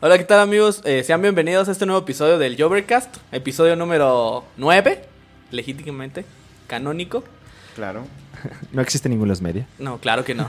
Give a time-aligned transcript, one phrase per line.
[0.00, 0.80] Hola, ¿qué tal amigos?
[0.84, 5.04] Eh, sean bienvenidos a este nuevo episodio del Jovercast, episodio número 9,
[5.50, 6.24] legítimamente,
[6.66, 7.24] canónico.
[7.74, 8.06] Claro.
[8.72, 9.66] No existe ningún los media.
[9.78, 10.48] No, claro que no.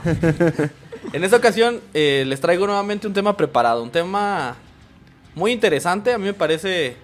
[1.12, 4.56] en esta ocasión eh, les traigo nuevamente un tema preparado, un tema
[5.34, 6.96] muy interesante, a mí me parece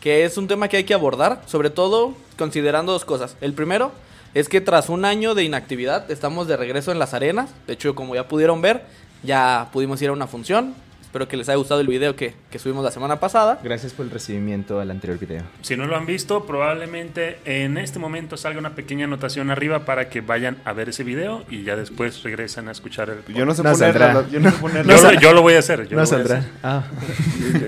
[0.00, 3.36] que es un tema que hay que abordar, sobre todo considerando dos cosas.
[3.40, 3.92] El primero
[4.34, 7.94] es que tras un año de inactividad estamos de regreso en las arenas, de hecho
[7.94, 8.84] como ya pudieron ver,
[9.22, 10.74] ya pudimos ir a una función,
[11.08, 13.58] Espero que les haya gustado el video que, que, subimos la semana pasada.
[13.64, 15.42] Gracias por el recibimiento al anterior video.
[15.62, 20.10] Si no lo han visto, probablemente en este momento salga una pequeña anotación arriba para
[20.10, 23.34] que vayan a ver ese video y ya después regresen a escuchar el.
[23.34, 24.28] Yo no sé No ponerlo.
[24.28, 24.94] Yo no ponerlo.
[24.94, 25.88] Yo, lo, yo lo voy a hacer.
[25.88, 26.40] Yo no saldrá.
[26.40, 26.50] hacer.
[26.62, 26.82] Ah.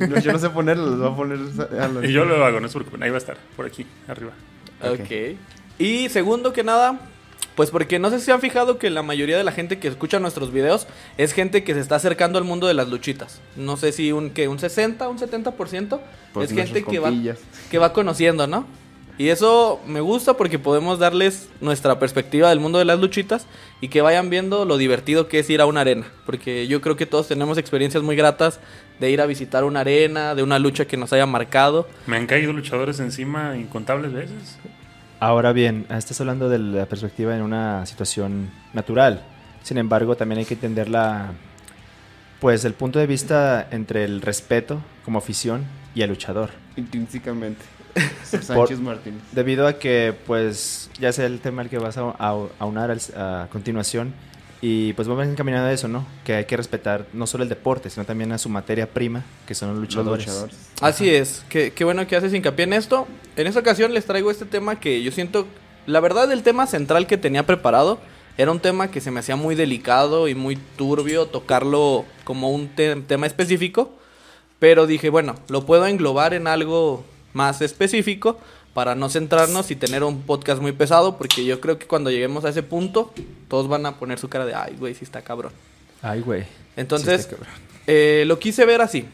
[0.00, 0.84] yo, no- yo no sé ponerlo.
[0.84, 1.80] Los voy a poner.
[1.80, 3.02] a los- Y yo lo hago, no se preocupen.
[3.04, 4.32] Ahí va a estar, por aquí, arriba.
[4.82, 5.00] Ok.
[5.00, 5.12] ok.
[5.78, 7.00] Y segundo que nada,
[7.60, 9.86] pues porque no sé si se han fijado que la mayoría de la gente que
[9.86, 10.86] escucha nuestros videos
[11.18, 13.42] es gente que se está acercando al mundo de las luchitas.
[13.54, 16.00] No sé si un, que un 60, un 70%.
[16.32, 17.12] Pues es gente que va,
[17.70, 18.64] que va conociendo, ¿no?
[19.18, 23.46] Y eso me gusta porque podemos darles nuestra perspectiva del mundo de las luchitas
[23.82, 26.06] y que vayan viendo lo divertido que es ir a una arena.
[26.24, 28.58] Porque yo creo que todos tenemos experiencias muy gratas
[29.00, 31.86] de ir a visitar una arena, de una lucha que nos haya marcado.
[32.06, 34.56] Me han caído luchadores encima incontables veces.
[35.20, 39.22] Ahora bien, estás hablando de la perspectiva en una situación natural.
[39.62, 41.32] Sin embargo, también hay que entender la,
[42.40, 46.50] pues el punto de vista entre el respeto como afición y el luchador.
[46.76, 47.62] Intrínsecamente.
[48.24, 49.20] Sánchez Martínez.
[49.32, 53.00] Debido a que, pues, ya sea el tema al que vas a, a- aunar al-
[53.16, 54.14] a continuación,
[54.62, 56.06] y pues vamos encaminado a eso, ¿no?
[56.24, 59.54] Que hay que respetar no solo el deporte, sino también a su materia prima, que
[59.54, 60.26] son los Los luchadores.
[60.26, 60.56] luchadores.
[60.82, 63.08] Así es, qué, qué bueno que haces hincapié en esto.
[63.36, 65.46] En esta ocasión les traigo este tema que yo siento,
[65.86, 67.98] la verdad el tema central que tenía preparado
[68.36, 72.68] era un tema que se me hacía muy delicado y muy turbio tocarlo como un
[72.68, 73.90] te- tema específico,
[74.58, 78.38] pero dije, bueno, lo puedo englobar en algo más específico
[78.74, 82.44] para no centrarnos y tener un podcast muy pesado, porque yo creo que cuando lleguemos
[82.44, 83.12] a ese punto,
[83.48, 85.52] todos van a poner su cara de, ay, güey, sí está cabrón.
[86.02, 86.44] Ay, güey.
[86.76, 87.54] Entonces, Sí, está cabrón.
[87.86, 89.06] eh, lo quise ver así.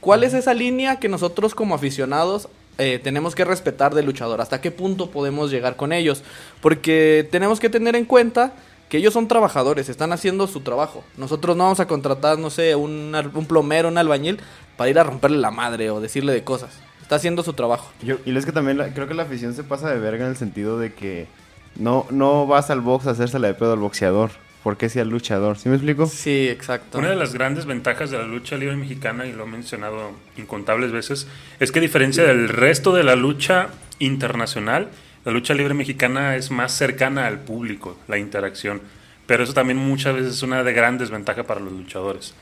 [0.00, 4.40] ¿Cuál es esa línea que nosotros como aficionados eh, tenemos que respetar del luchador?
[4.40, 6.22] ¿Hasta qué punto podemos llegar con ellos?
[6.60, 8.52] Porque tenemos que tener en cuenta
[8.88, 11.04] que ellos son trabajadores, están haciendo su trabajo.
[11.16, 14.40] Nosotros no vamos a contratar, no sé, un plomero, un albañil,
[14.76, 16.70] para ir a romperle la madre o decirle de cosas.
[17.08, 17.90] Está haciendo su trabajo.
[18.02, 20.32] Yo- y es que también la- creo que la afición se pasa de verga en
[20.32, 21.26] el sentido de que
[21.74, 24.30] no, no vas al box a hacérsela de pedo al boxeador.
[24.62, 25.56] Porque si al luchador.
[25.56, 26.04] ¿Sí me explico?
[26.06, 26.98] Sí, exacto.
[26.98, 30.92] Una de las grandes ventajas de la lucha libre mexicana, y lo he mencionado incontables
[30.92, 31.26] veces,
[31.60, 33.68] es que a diferencia del resto de la lucha
[34.00, 34.88] internacional,
[35.24, 38.82] la lucha libre mexicana es más cercana al público, la interacción.
[39.26, 42.34] Pero eso también muchas veces es una de grandes ventajas para los luchadores.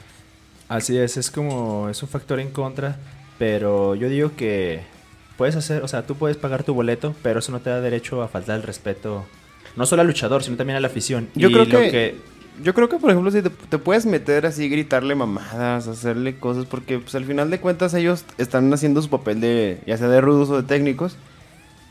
[0.69, 2.97] Así es, es como, es un factor en contra,
[3.39, 4.81] pero yo digo que
[5.37, 8.23] puedes hacer, o sea, tú puedes pagar tu boleto, pero eso no te da derecho
[8.23, 9.27] a faltar el respeto,
[9.77, 11.29] no solo al luchador, sino también a la afición.
[11.35, 12.17] Yo Y creo lo que,
[12.63, 16.65] Yo creo que, por ejemplo, si te, te puedes meter así, gritarle mamadas, hacerle cosas,
[16.65, 20.21] porque pues al final de cuentas ellos están haciendo su papel de, ya sea de
[20.23, 21.17] rudos o de técnicos,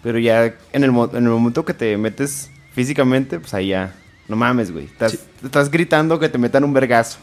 [0.02, 3.94] pero ya en el, en el momento que te metes físicamente, pues ahí ya,
[4.28, 4.86] no mames, güey.
[4.86, 5.20] Estás, Sí.
[5.44, 7.20] estás gritando que te metan un vergazo.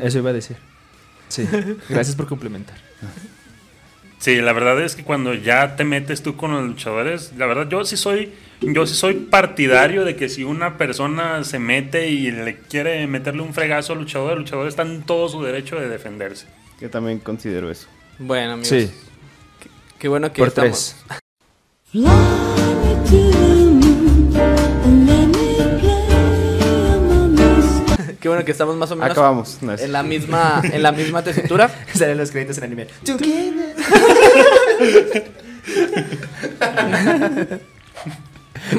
[0.00, 0.56] Eso iba a decir.
[1.28, 1.48] Sí,
[1.88, 2.76] gracias por complementar.
[4.24, 7.68] Sí, la verdad es que cuando ya te metes tú con los luchadores, la verdad
[7.68, 12.30] yo sí soy yo sí soy partidario de que si una persona se mete y
[12.30, 15.90] le quiere meterle un fregazo al luchador, el luchador está en todo su derecho de
[15.90, 16.46] defenderse.
[16.80, 17.86] Yo también considero eso.
[18.18, 18.68] Bueno, amigos.
[18.68, 18.90] Sí,
[19.60, 19.68] Qué,
[19.98, 20.96] qué bueno que por estamos.
[21.92, 22.02] tres.
[28.20, 29.58] Qué bueno que estamos más o menos Acabamos.
[29.60, 31.70] No, es- en la misma en la misma tesitura.
[31.94, 32.86] Salen los créditos en anime.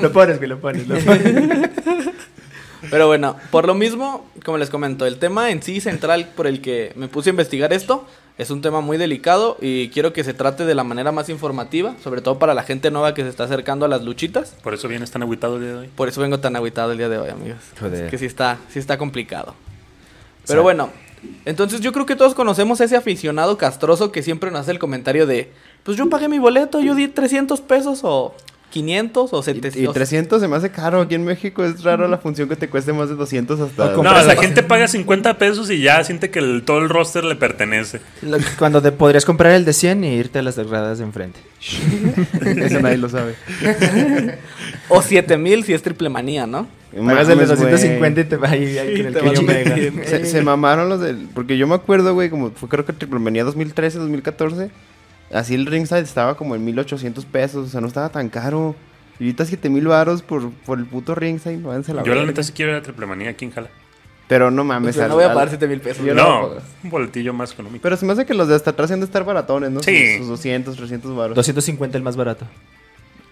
[0.01, 1.69] lo pones, güey, lo pones, lo pones.
[2.89, 6.61] Pero bueno, por lo mismo, como les comento, el tema en sí central por el
[6.61, 8.06] que me puse a investigar esto
[8.38, 11.95] es un tema muy delicado y quiero que se trate de la manera más informativa,
[12.03, 14.56] sobre todo para la gente nueva que se está acercando a las luchitas.
[14.62, 15.89] Por eso vienes tan aguitado el día de hoy.
[15.95, 17.59] Por eso vengo tan aguitado el día de hoy, amigos.
[17.80, 18.06] Joder.
[18.06, 19.56] Es que sí está, sí está complicado.
[20.47, 20.89] Pero bueno,
[21.45, 24.80] entonces yo creo que todos conocemos a ese aficionado castroso que siempre nos hace el
[24.80, 25.51] comentario de,
[25.83, 28.33] pues yo pagué mi boleto, yo di 300 pesos o
[28.75, 29.89] 500 o Y, 700.
[29.92, 31.00] y 300 se me hace caro.
[31.00, 33.92] Aquí en México es raro la función que te cueste más de 200 hasta...
[33.95, 37.36] No, la gente paga 50 pesos y ya siente que el- todo el roster le
[37.38, 38.01] pertenece.
[38.22, 41.06] Lo que- Cuando te podrías comprar el de 100 y irte a las gradas de
[41.06, 41.39] enfrente.
[42.45, 43.36] Eso nadie lo sabe.
[44.89, 46.68] O 7000 si es triple manía, ¿no?
[46.92, 47.45] El de güey.
[47.48, 50.04] 250 y te va ahí, ahí Sí, con el metiendo.
[50.06, 51.28] Se, se mamaron los del...
[51.33, 54.69] Porque yo me acuerdo, güey, como fue creo que Triple Manía 2013, 2014.
[55.35, 57.67] Así el ringside estaba como en 1800 pesos.
[57.67, 58.75] O sea, no estaba tan caro.
[59.19, 61.61] Y ahorita 7000 varos por, por el puto ringside.
[61.61, 63.69] Váyanse a la Yo la neta sí quiero ir a Triple Manía aquí en Jala.
[64.27, 64.97] Pero no mames.
[64.97, 66.05] Al- no voy a pagar 7000 pesos.
[66.05, 66.49] Yo no No,
[66.83, 67.81] un boletillo más económico.
[67.83, 69.81] Pero se me hace que los de hasta atrás han de estar baratones, ¿no?
[69.83, 70.13] Sí.
[70.17, 71.35] Sus, sus 200, 300 varos.
[71.35, 72.47] 250 el más barato.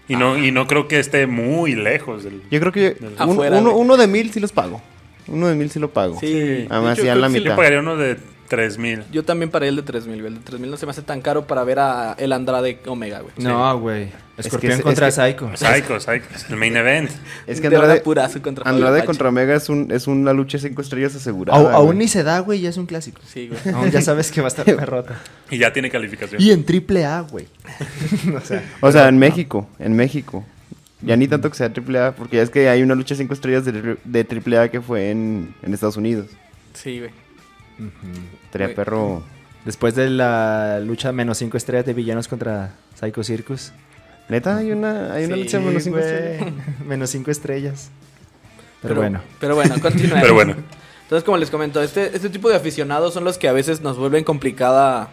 [0.06, 2.42] Y no, y no creo que esté muy lejos del...
[2.50, 4.80] Yo creo que Del- un- uno, de mil sí los pago.
[5.26, 6.18] Uno de mil sí lo pago.
[6.20, 6.66] Sí.
[6.70, 7.50] Además, Yo ya la mitad.
[7.50, 8.18] Yo pagaría uno de
[8.54, 9.04] 3000.
[9.12, 10.32] Yo también paré el de 3000, güey.
[10.32, 13.20] El de 3000 no se me hace tan caro para ver a el Andrade Omega,
[13.20, 13.32] güey.
[13.38, 14.06] No, güey.
[14.36, 15.50] que Escorpión es- contra es que- Psycho.
[15.56, 16.24] Psycho, Psycho.
[16.34, 17.10] Es el main event.
[17.46, 20.82] Es que De Andrade, purazo contra Andrade contra Omega es, un, es una lucha cinco
[20.82, 21.72] estrellas asegurada.
[21.74, 23.20] Aún ni se da, güey, ya es un clásico.
[23.26, 23.60] Sí, güey.
[23.74, 25.20] Aún ya sabes que va a estar perrota.
[25.50, 26.40] Y ya tiene calificación.
[26.40, 27.46] Y en triple A, güey.
[28.36, 30.44] o sea, O sea, en México, en México.
[31.02, 33.64] Ya ni tanto que sea AAA, porque ya es que hay una lucha cinco estrellas
[33.66, 36.28] de, de AAA que fue en, en Estados Unidos.
[36.72, 37.10] Sí, güey.
[38.44, 38.76] Estaría Güey.
[38.76, 39.22] perro.
[39.64, 43.72] después de la lucha menos 5 estrellas de villanos contra Psycho Circus.
[44.28, 46.08] Neta, hay una, hay una Sí, lucha menos cinco güey.
[46.10, 46.54] estrellas.
[46.86, 47.90] menos 5 estrellas.
[48.80, 49.20] Pero, bueno.
[49.40, 50.22] Pero bueno, continuemos.
[50.22, 50.54] Pero bueno.
[51.02, 53.98] Entonces, como les comento, este, este tipo de aficionados son los que a veces nos
[53.98, 55.10] vuelven complicada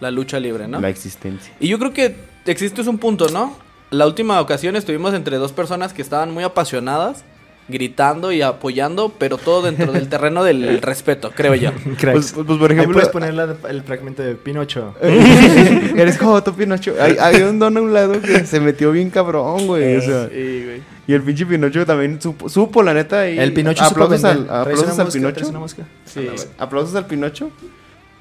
[0.00, 0.80] la lucha libre, ¿no?
[0.80, 1.52] La existencia.
[1.60, 2.16] Y yo creo que
[2.46, 3.54] existe un punto, ¿no?
[3.90, 7.24] La última ocasión estuvimos entre dos personas que estaban muy apasionadas,
[7.68, 11.70] gritando y apoyando, pero todo dentro del terreno del respeto, creo yo.
[12.00, 14.94] Pues, pues, pues, por ejemplo, puedes poner la- el fragmento de Pinocho.
[15.02, 16.94] eres como tú, Pinocho.
[17.00, 19.96] Hay, hay un don a un lado que se metió bien cabrón, güey.
[19.96, 20.82] O sea, Sí, güey.
[21.06, 23.28] y el pinche Pinocho también supo, supo, la neta.
[23.28, 24.50] Y El Pinocho supo aplausos vender.
[24.50, 25.32] al, ¿Traes una aplausos al?
[25.34, 25.60] ¿Traes una Pinocho.
[25.60, 25.82] mosca?
[26.06, 26.28] Sí.
[26.58, 27.50] Aplausos al Pinocho.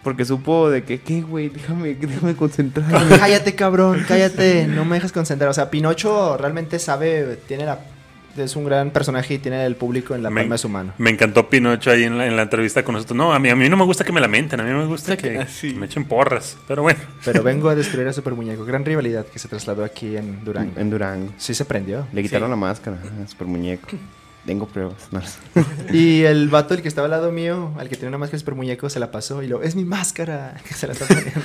[0.04, 1.50] Porque supo de que, ¿qué, güey?
[1.50, 2.86] Déjame, déjame concentrar.
[3.20, 4.66] cállate, cabrón, cállate.
[4.68, 5.50] No me dejas concentrar.
[5.50, 7.80] O sea, Pinocho realmente sabe, tiene la...
[8.38, 10.94] Es un gran personaje y tiene el público en la Me- palma de su mano.
[10.98, 13.18] Me encantó Pinocho ahí en la, en la entrevista con nosotros.
[13.18, 15.18] No, a mí, a mí no me gusta que me lamenten, a mí me gusta
[15.18, 15.74] que, Ah, sí.
[15.74, 16.58] que me echen porras.
[16.68, 18.66] Pero bueno, Pero vengo a destruir a Super Muñeco.
[18.66, 20.74] Gran rivalidad que se trasladó aquí en Durango.
[20.80, 21.32] En Durango.
[21.38, 22.08] Sí se prendió.
[22.14, 22.52] Le quitaron Sí.
[22.52, 22.98] la máscara.
[23.04, 23.88] ah, Super muñeco.
[24.46, 25.10] Tengo pruebas.
[25.12, 25.22] No.
[25.94, 28.40] Y el vato, el que estaba al lado mío, al que tenía una máscara de
[28.40, 30.56] super muñeco, se la pasó y lo, es mi máscara.
[30.68, 31.42] Que se la está poniendo.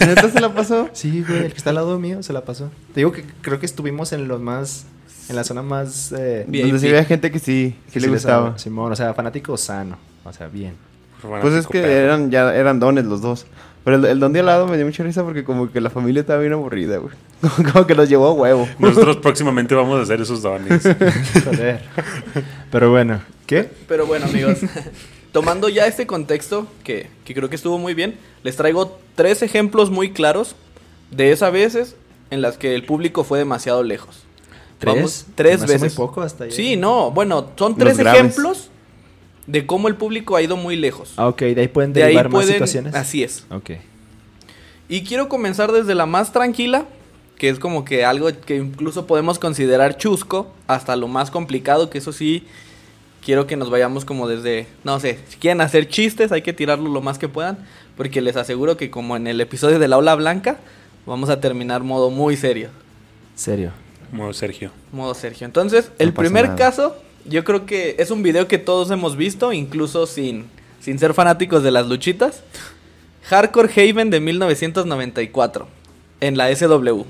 [0.00, 0.88] ¿Neta se la pasó?
[0.94, 2.70] Sí, güey, el que está al lado mío se la pasó.
[2.94, 4.86] Te digo que creo que estuvimos en los más,
[5.28, 6.12] en la zona más...
[6.12, 6.66] Eh, Bien.
[6.66, 8.58] Donde sí había gente que sí, que que le sí gustaba.
[8.58, 9.98] Simón, o sea, fanático sano.
[10.24, 10.74] O sea, bien.
[11.22, 13.46] Pues es que eran, ya eran dones los dos.
[13.84, 15.90] Pero el, el don de al lado me dio mucha risa porque como que la
[15.90, 17.14] familia estaba bien aburrida, güey.
[17.40, 18.68] Como, como que los llevó a huevo.
[18.78, 20.82] Nosotros próximamente vamos a hacer esos dones.
[21.44, 21.82] Joder.
[22.72, 23.68] Pero bueno, ¿qué?
[23.86, 24.58] Pero bueno, amigos,
[25.32, 29.90] tomando ya este contexto, que, que creo que estuvo muy bien, les traigo tres ejemplos
[29.90, 30.56] muy claros
[31.10, 31.94] de esas veces
[32.30, 34.25] en las que el público fue demasiado lejos.
[34.78, 34.94] ¿Tres?
[34.94, 35.80] Vamos, tres veces.
[35.80, 36.54] muy poco hasta allá.
[36.54, 38.70] Sí, no, bueno, son tres ejemplos
[39.46, 41.14] de cómo el público ha ido muy lejos.
[41.16, 42.94] Ah, ok, de ahí pueden de ahí derivar más pueden, situaciones.
[42.94, 43.44] así es.
[43.50, 43.70] Ok.
[44.88, 46.84] Y quiero comenzar desde la más tranquila,
[47.38, 51.98] que es como que algo que incluso podemos considerar chusco, hasta lo más complicado, que
[51.98, 52.44] eso sí,
[53.24, 56.88] quiero que nos vayamos como desde, no sé, si quieren hacer chistes, hay que tirarlo
[56.90, 57.58] lo más que puedan,
[57.96, 60.58] porque les aseguro que como en el episodio del aula blanca,
[61.06, 62.70] vamos a terminar modo muy serio,
[63.34, 63.72] Serio.
[64.10, 64.70] Como Sergio.
[64.92, 65.46] modo Sergio.
[65.46, 66.56] Entonces, el primer nada.
[66.56, 70.46] caso, yo creo que es un video que todos hemos visto, incluso sin,
[70.80, 72.42] sin ser fanáticos de las luchitas.
[73.24, 75.66] Hardcore Haven de 1994
[76.20, 77.02] en la SW.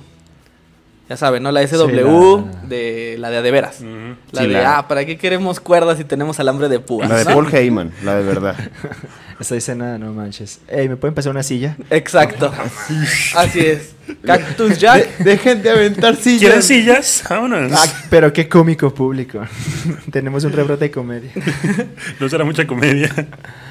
[1.08, 1.52] Ya saben, ¿no?
[1.52, 3.80] La SW la- de la de a de veras.
[3.80, 4.16] Ujú.
[4.32, 7.08] La Sí, de, la- ah, ¿para qué queremos cuerdas si tenemos alambre de púas?
[7.08, 7.30] La de ¿no?
[7.30, 8.56] Paul Heyman, la de verdad.
[9.38, 10.60] Esa escena, no manches.
[10.66, 11.76] Ey, ¿me pueden pasar una silla?
[11.90, 12.50] Exacto.
[13.36, 13.94] Así es.
[14.24, 15.18] Cactus Jack.
[15.18, 16.40] De- dejen de aventar sillas.
[16.40, 17.24] ¿Quieren sillas?
[17.28, 17.70] Vámonos.
[17.72, 19.42] Ah, pero qué cómico público.
[20.10, 21.30] Tenemos un rebrote de comedia.
[22.18, 23.10] No será mucha comedia.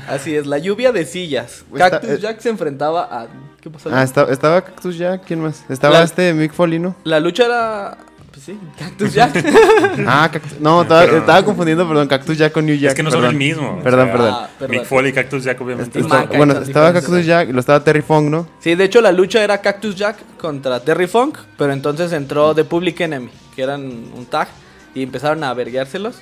[0.07, 1.65] Así es, la lluvia de sillas.
[1.73, 3.27] Está- Cactus eh, Jack se enfrentaba a.
[3.65, 3.89] ¿Qué pasó?
[3.91, 5.65] Ah, esta- estaba Cactus Jack, ¿quién más?
[5.69, 6.95] Estaba La- este Mick Foley, ¿no?
[7.03, 7.97] La lucha era.
[8.31, 9.33] Pues sí, Cactus Jack.
[10.05, 12.89] Ah, Cactus- no, estaba, Pero- estaba confundiendo, perdón, Cactus Jack con New Jack.
[12.91, 13.79] es que no son el mismo.
[13.81, 14.33] Perdón, O sea, perdón.
[14.35, 14.77] Ah, perdón.
[14.77, 15.99] Mick Foley y Cactus Jack, obviamente.
[15.99, 16.93] Está- Mankind bueno, estaba.
[16.93, 18.47] Cactus Jack y lo estaba Terry Fong, ¿no?
[18.59, 22.65] Sí, de hecho la lucha era Cactus Jack contra Terry Funk, pero entonces entró The
[22.65, 23.81] Public Enemy, que eran
[24.15, 24.47] un tag,
[24.93, 26.17] y empezaron a vergueárselos.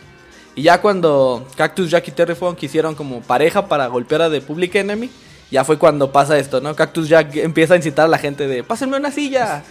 [0.55, 4.39] Y ya cuando Cactus Jack y Terry Funk hicieron como pareja para golpear a The
[4.39, 5.09] Public Enemy,
[5.53, 6.75] ya fue cuando pasa esto, ¿no?
[6.75, 9.63] Cactus Jack empieza a incitar a la gente de, pásenme una silla.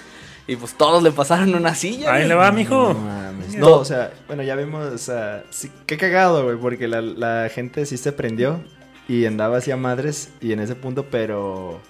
[0.46, 2.14] Y pues todos le pasaron una silla.
[2.14, 2.94] Ahí le va, mijo.
[2.94, 3.56] No, mames.
[3.56, 7.48] No, o sea, bueno, ya vimos, o sea, sí, qué cagado, güey, porque la, la
[7.52, 8.60] gente sí se prendió
[9.08, 11.80] y andaba hacia madres y en ese punto, pero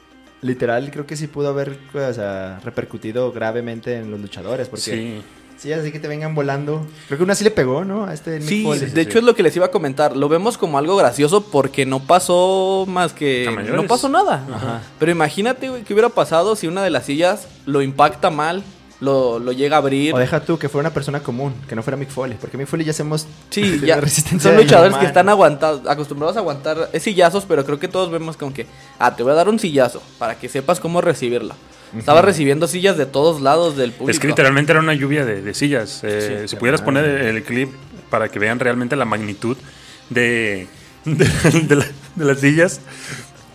[0.41, 5.23] literal creo que sí pudo haber, o sea, repercutido gravemente en los luchadores, porque sí,
[5.63, 5.73] Sí.
[5.73, 6.87] así que te vengan volando.
[7.07, 8.05] Creo que una sí le pegó, ¿no?
[8.05, 8.91] A este Mick Sí, Foley.
[8.91, 10.17] de hecho es lo que les iba a comentar.
[10.17, 13.49] Lo vemos como algo gracioso porque no pasó más que...
[13.75, 14.45] No pasó nada.
[14.53, 14.83] Ajá.
[14.99, 18.63] Pero imagínate, güey, qué hubiera pasado si una de las sillas lo impacta mal,
[19.01, 20.15] lo, lo llega a abrir.
[20.15, 22.69] O deja tú que fuera una persona común, que no fuera Mick Foley, porque Mick
[22.69, 24.01] Foley ya hacemos Sí, ya.
[24.01, 28.11] resistencia Son luchadores que están aguantados, acostumbrados a aguantar eh, sillazos, pero creo que todos
[28.11, 28.67] vemos como que,
[28.99, 31.55] ah, te voy a dar un sillazo para que sepas cómo recibirlo.
[31.99, 34.11] Estaba recibiendo sillas de todos lados del público.
[34.11, 36.01] Es que literalmente era una lluvia de, de sillas.
[36.05, 37.71] Eh, Sí, si pudieras poner el, clip
[38.11, 39.57] para que vean realmente la magnitud
[40.11, 40.67] de,
[41.05, 41.29] de,
[41.69, 42.81] de la- de las sillas,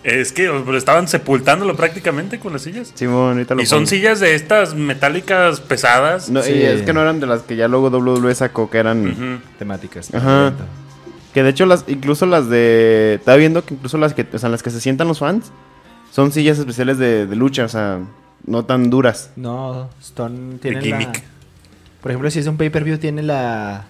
[0.04, 2.92] es que estaban sepultándolo prácticamente con las sillas.
[2.94, 3.90] Simón, ahorita lo Y son pongo.
[3.90, 6.30] sillas de estas metálicas pesadas.
[6.30, 6.52] No, Sí.
[6.52, 9.42] Y es que no eran de las que ya luego WWE sacó, que eran...
[9.58, 10.12] Temáticas.
[10.14, 10.52] Ajá.
[11.34, 13.14] Que de hecho, las, incluso las de.
[13.14, 15.52] Estaba viendo que incluso las que, o sea, las que se sientan los fans
[16.10, 17.98] son sillas especiales de, de lucha, o sea,
[18.46, 19.30] no tan duras.
[19.36, 21.14] No, Stone tiene gimmick.
[21.14, 21.22] la...
[22.00, 23.84] Por ejemplo, si es un pay-per-view, tiene la...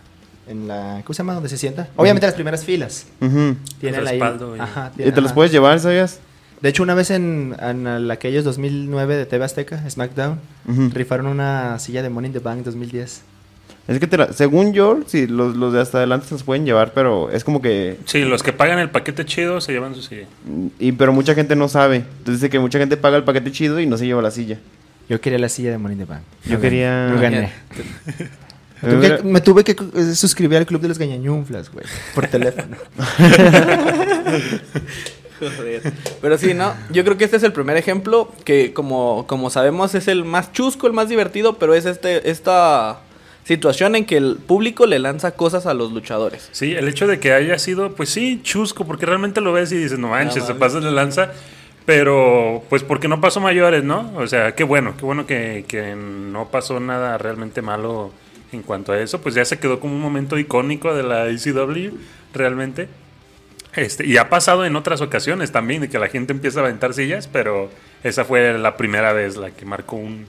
[0.48, 1.02] En la...
[1.04, 1.34] ¿Cómo se llama?
[1.34, 1.88] ¿Dónde se sienta?
[1.96, 3.06] Obviamente las primeras filas.
[3.20, 3.54] Ujú.
[3.80, 6.20] Tiene El la respaldo y- Ajá, Y tiene- te los puedes llevar, ¿sabías?
[6.62, 10.40] De hecho, una vez en, en el- aquellos 2009 de TV Azteca, SmackDown,
[10.92, 13.22] rifaron una silla de Money in the Bank 2010.
[13.88, 16.64] Es que te la- según yo, sí, los, los de hasta adelante se los pueden
[16.66, 17.96] llevar, pero es como que.
[18.04, 20.26] Sí, los que pagan el paquete chido se llevan su silla.
[20.78, 21.96] Y, pero mucha gente no sabe.
[21.96, 24.58] Entonces dice que mucha gente paga el paquete chido y no se lleva la silla.
[25.08, 26.20] Yo quería la silla de Money in the Bank.
[26.44, 27.14] Yo No quería- gané.
[27.16, 27.52] No gané.
[28.82, 31.72] Me Me tuve, hubiera- que, me tuve que eh, suscribir al club de los gañañunflas,
[31.72, 31.86] güey.
[32.14, 32.76] Por teléfono.
[35.40, 35.92] Joder.
[36.20, 36.74] Pero sí, ¿no?
[36.90, 40.52] Yo creo que este es el primer ejemplo que como, como sabemos es el más
[40.52, 42.98] chusco, el más divertido, pero es este esta
[43.48, 46.50] situación en que el público le lanza cosas a los luchadores.
[46.52, 49.76] Sí, el hecho de que haya sido, pues sí, chusco, porque realmente lo ves y
[49.76, 51.32] dices, no manches, se pasa de lanza,
[51.86, 54.12] pero pues porque no pasó mayores, ¿no?
[54.16, 58.12] O sea, qué bueno, qué bueno que, que no pasó nada realmente malo
[58.52, 61.96] en cuanto a eso, pues ya se quedó como un momento icónico de la ECW,
[62.34, 62.88] realmente.
[63.74, 66.92] Este, y ha pasado en otras ocasiones también, de que la gente empieza a aventar
[66.92, 67.70] sillas, pero
[68.04, 70.26] esa fue la primera vez la que marcó un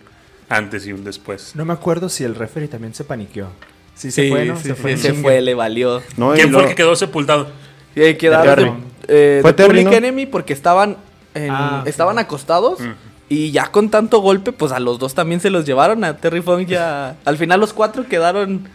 [0.49, 1.55] antes y un después.
[1.55, 3.47] No me acuerdo si el referee también se paniqueó.
[3.95, 4.55] Sí, se Sí, fue, ¿no?
[4.57, 4.97] sí, se sí, fue.
[4.97, 6.01] se fue, le valió.
[6.17, 7.49] No, ¿Quién fue lo- el que quedó sepultado?
[7.95, 8.63] Y hay que dar Terry.
[8.65, 8.71] de,
[9.07, 9.91] eh, Fue Public.
[9.91, 10.97] Enemy porque estaban
[11.33, 12.91] en- Ah, estaban acostados Mm.
[13.29, 16.41] y ya con tanto golpe, pues a los dos también se los llevaron a Terry
[16.41, 17.17] Funk ya.
[17.25, 18.69] Al final los cuatro quedaron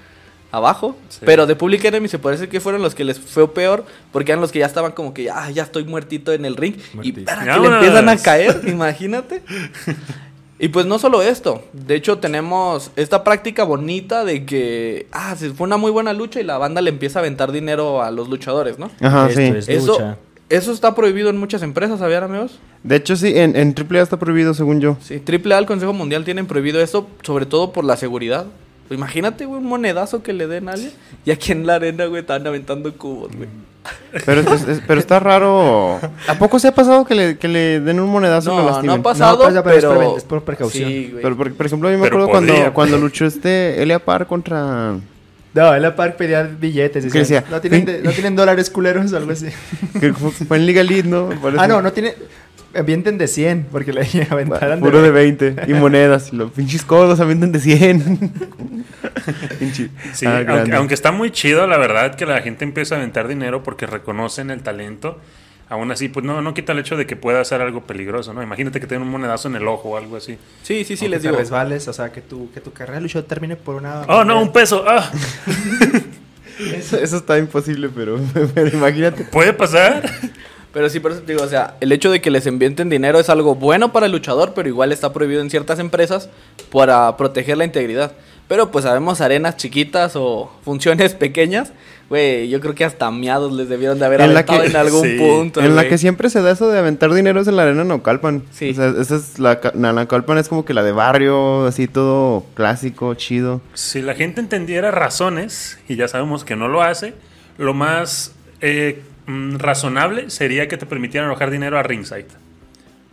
[0.52, 1.20] abajo, Sí.
[1.24, 4.40] pero de Public Enemy se parece que fueron los que les fue peor porque eran
[4.40, 7.20] los que ya estaban como que ah, ya estoy muertito en el ring Muertito.
[7.20, 9.42] y para que le empiezan a caer, imagínate.
[10.64, 15.50] Y pues no solo esto, de hecho tenemos esta práctica bonita de que, ah, se
[15.50, 18.30] fue una muy buena lucha y la banda le empieza a aventar dinero a los
[18.30, 18.90] luchadores, ¿no?
[19.02, 19.46] Ajá, Esto sí.
[19.58, 20.16] es Eso, lucha.
[20.48, 22.58] eso está prohibido en muchas empresas, ¿sabían amigos?
[22.82, 24.96] De hecho, sí, en, en AAA está prohibido, según yo.
[25.02, 28.46] Sí, AAA, el Consejo Mundial tienen prohibido esto, sobre todo por la seguridad.
[28.88, 30.92] Pues imagínate, güey, un monedazo que le den a alguien.
[31.24, 33.48] Y aquí en la arena, güey, están aventando cubos, güey.
[34.24, 35.98] Pero, es- es- pero está raro.
[36.28, 38.62] ¿A poco se ha pasado que le, que le den un monedazo y lo No,
[38.68, 39.00] no lastimen?
[39.00, 40.00] ha pasado, No, pues, pero es pero...
[40.00, 40.88] preven- es por precaución.
[40.88, 41.22] Sí, güey.
[41.22, 42.72] Pero, por, por ejemplo, a mí me Pero acuerdo cuando, podría.
[42.72, 44.94] cuando luchó este Elia Parr contra...
[45.54, 47.04] No, el Park pedía billetes.
[47.48, 49.46] ¿no, tienen ¿No tienen dólares culeros o algo así?
[50.00, 51.28] Que fue, en Liga Elite, ¿no?
[51.40, 51.62] Parece.
[51.62, 52.14] ah, no, no tiene...
[52.76, 55.56] Avienten de 100, porque le aventaran Puro de 20.
[55.68, 56.32] Y monedas.
[56.32, 58.32] Y los pinches codos avientan de 100.
[59.60, 60.44] Pinche- Sí, Ah,
[60.76, 64.50] aunque, está muy chido, la verdad, que la gente empieza a aventar dinero porque reconocen
[64.50, 65.18] el talento.
[65.70, 68.42] Aún así, pues no, no quita el hecho de que pueda hacer algo peligroso, ¿no?
[68.42, 70.36] Imagínate que tenga un monedazo en el ojo o algo así.
[70.62, 71.38] Sí, sí, sí, O les que te digo.
[71.38, 74.02] resbales, o sea, que tu, que tu carrera de luchador termine por una...
[74.02, 74.40] ¡Oh, no!
[74.42, 74.84] ¡Un peso!
[74.86, 75.10] ¡Ah!
[76.72, 78.20] Eso, eso está imposible, pero,
[78.54, 79.24] pero imagínate.
[79.24, 80.08] ¿Puede pasar?
[80.74, 83.18] Pero sí, por eso te digo, o sea, el hecho de que les envienten dinero
[83.20, 86.28] es algo bueno para el luchador, pero igual está prohibido en ciertas empresas
[86.72, 88.12] para proteger la integridad.
[88.48, 91.72] Pero pues sabemos arenas chiquitas o funciones pequeñas,
[92.10, 95.02] güey, yo creo que hasta miados les debieron de haber En aventado que- en algún
[95.08, 95.60] sí, punto.
[95.60, 98.42] en la que siempre se da eso de aventar dinero es en la arena Naucalpan.
[98.50, 98.70] Sí.
[98.70, 103.14] O sea, esa es la Naucalpan es como que la de barrio, así todo clásico,
[103.14, 103.62] chido.
[103.72, 107.14] Si la gente entendiera razones, y ya sabemos que no lo hace,
[107.56, 112.26] lo más eh, mm, razonable sería que te permitieran arrojar dinero a ringside.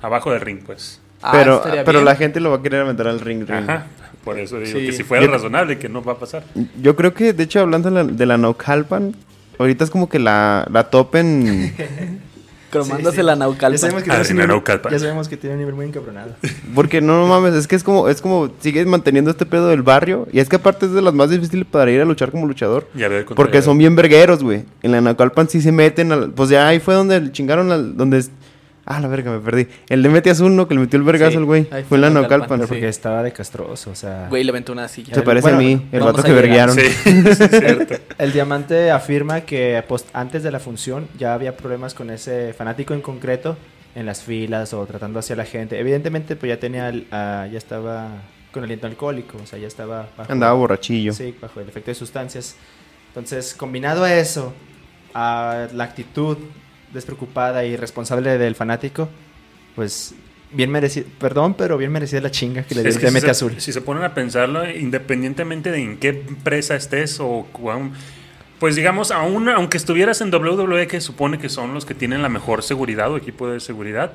[0.01, 0.99] Abajo del ring, pues.
[1.21, 2.05] Ah, pero pero bien.
[2.05, 3.47] la gente lo va a querer aventar al ring.
[3.47, 3.69] ring.
[3.69, 3.85] Ajá.
[4.23, 4.85] Por eso digo Sí.
[4.87, 6.43] que si fuera Yo- razonable, que no va a pasar.
[6.81, 9.15] Yo creo que, de hecho, hablando de la, de la Naucalpan,
[9.59, 11.73] ahorita es como que la, la top en,
[12.71, 13.25] Cromándose Sí, sí.
[13.25, 13.77] la Ya Naucalpan.
[13.79, 14.91] sabemos, que tiene nivel, Naucalpan.
[14.91, 16.31] ya sabemos que tiene un nivel muy encabronado.
[16.75, 19.81] Porque no, no mames, es que es como, es como, sigues manteniendo este pedo del
[19.83, 20.27] barrio.
[20.31, 22.87] Y es que aparte es de las más difíciles para ir a luchar como luchador.
[22.95, 24.63] Ya Porque son bien vergueros, güey.
[24.81, 26.11] En la Naucalpan sí se meten.
[26.11, 27.95] al- pues ya ahí fue donde le chingaron al.
[27.97, 28.23] Donde.
[28.85, 29.67] Ah, la verga, me perdí.
[29.89, 30.67] El de Mete Azul, ¿no?
[30.67, 31.65] Que le metió el vergazo Sí, al güey.
[31.87, 34.25] Fue en la Naucalpan, pero Porque estaba de castroso, o sea...
[34.29, 35.13] Güey, le aventó una silla.
[35.13, 36.75] Se parece Bueno, a mí, el vato que verguearon.
[36.75, 37.95] Sí, sí, es cierto.
[38.17, 42.93] El diamante afirma que post- antes de la función ya había problemas con ese fanático
[42.95, 43.55] en concreto
[43.93, 45.79] en las filas o tratando hacia la gente.
[45.79, 48.09] Evidentemente, pues ya tenía, el- ah, ya estaba
[48.51, 51.13] con aliento alcohólico, o sea, ya estaba bajo, Andaba borrachillo.
[51.13, 52.55] sí, bajo el efecto de sustancias.
[53.09, 54.53] Entonces, combinado a eso,
[55.13, 56.37] a la actitud
[56.93, 59.09] despreocupada y responsable del fanático,
[59.75, 60.13] pues
[60.53, 62.91] bien merecido, perdón, pero bien merecida la chinga que le dio
[63.25, 63.55] si azul.
[63.59, 67.93] si se ponen a pensarlo, independientemente de en qué empresa estés o cuán-
[68.59, 72.29] pues digamos, aún, aunque estuvieras en WWE, que supone que son los que tienen la
[72.29, 74.13] mejor seguridad o equipo de seguridad,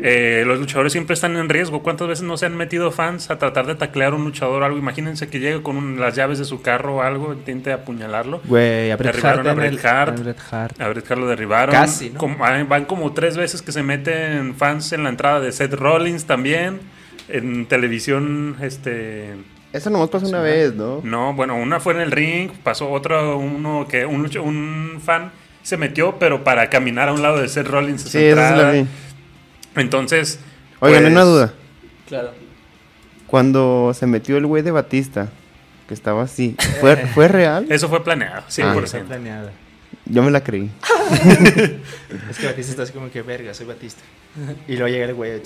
[0.00, 1.82] eh, los luchadores siempre están en riesgo.
[1.82, 4.64] ¿Cuántas veces no se han metido fans a tratar de taclear a un luchador o
[4.64, 4.78] algo?
[4.78, 8.40] Imagínense que llegue con un- las llaves de su carro o algo, intente apuñalarlo.
[8.44, 9.48] Güey, a Bret Derribaron Hart.
[9.48, 10.18] a Bret el- Hart.
[10.18, 10.80] a Bret Hart.
[10.80, 11.74] A Bret Hart lo derribaron.
[11.74, 12.18] Casi, ¿no?
[12.18, 15.74] Como- ah, van como tres veces que se meten fans en la entrada de Seth
[15.74, 16.80] Rollins también.
[17.28, 19.34] En televisión, este...
[19.72, 21.00] Eso nomás pasó una vez, ¿no?
[21.04, 25.30] No, bueno, una fue en el ring, pasó otro, uno que un, fan
[25.62, 28.00] se metió, pero para caminar a un lado de Seth Rollins.
[28.00, 28.62] Sí, eso sí entrada.
[28.62, 28.86] la vi.
[29.78, 30.38] Entonces...
[30.80, 31.54] Oigan, pues, una duda.
[32.06, 32.30] Claro.
[33.26, 35.28] Cuando se metió el güey de Batista,
[35.86, 37.66] que estaba así, ¿fue, ¿fue real?
[37.70, 38.84] Eso fue planeado, 100%.
[38.84, 39.52] Está planeada.
[40.06, 40.70] Yo me la creí.
[42.30, 44.02] Es que Batista está así como que, verga, soy Batista.
[44.66, 45.40] Y luego llega el güey.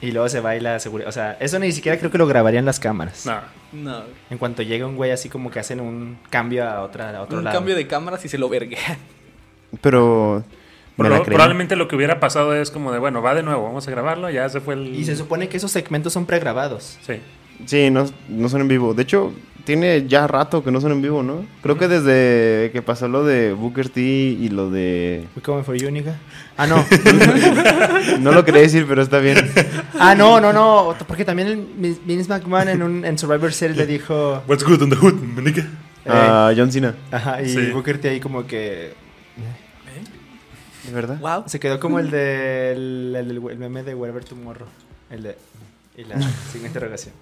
[0.00, 1.08] Y luego se baila seguridad.
[1.08, 3.24] O sea, eso ni siquiera creo que lo grabarían las cámaras.
[3.24, 3.40] No.
[3.72, 4.02] No.
[4.30, 7.38] En cuanto llega un güey así como que hacen un cambio a, otra, a otro
[7.38, 7.56] Un lado.
[7.56, 8.98] cambio de cámaras y se lo verguea.
[9.80, 10.44] Pero.
[10.96, 14.28] Probablemente lo que hubiera pasado es como de, bueno, va de nuevo, vamos a grabarlo,
[14.30, 14.94] ya se fue el...
[14.94, 16.98] Y se supone que esos segmentos son pregrabados.
[17.06, 17.14] Sí.
[17.66, 18.92] Sí, no, no son en vivo.
[18.92, 19.32] De hecho,
[19.64, 21.44] tiene ya rato que no son en vivo, ¿no?
[21.62, 25.24] Creo que desde que pasó lo de Booker T y lo de.
[25.64, 26.16] For you, nigga.
[26.56, 26.84] Ah, no.
[28.20, 29.38] No lo quería decir, pero está bien.
[29.98, 30.94] ah, no, no, no.
[31.06, 34.42] Porque también el Vince McMahon en, un, en Survivor Series le dijo...
[34.48, 35.62] What's good on the hood, manica?
[36.04, 36.94] eh, A John Cena.
[37.10, 37.70] Ajá, y Sí.
[37.72, 38.94] Booker T ahí como que...
[40.84, 41.18] ¿De verdad?
[41.20, 41.44] Wow.
[41.46, 44.68] Se quedó como el del el, el meme de Wherever Tomorrow.
[45.10, 45.36] El de...
[45.96, 46.16] Y la
[46.52, 47.14] de interrogación.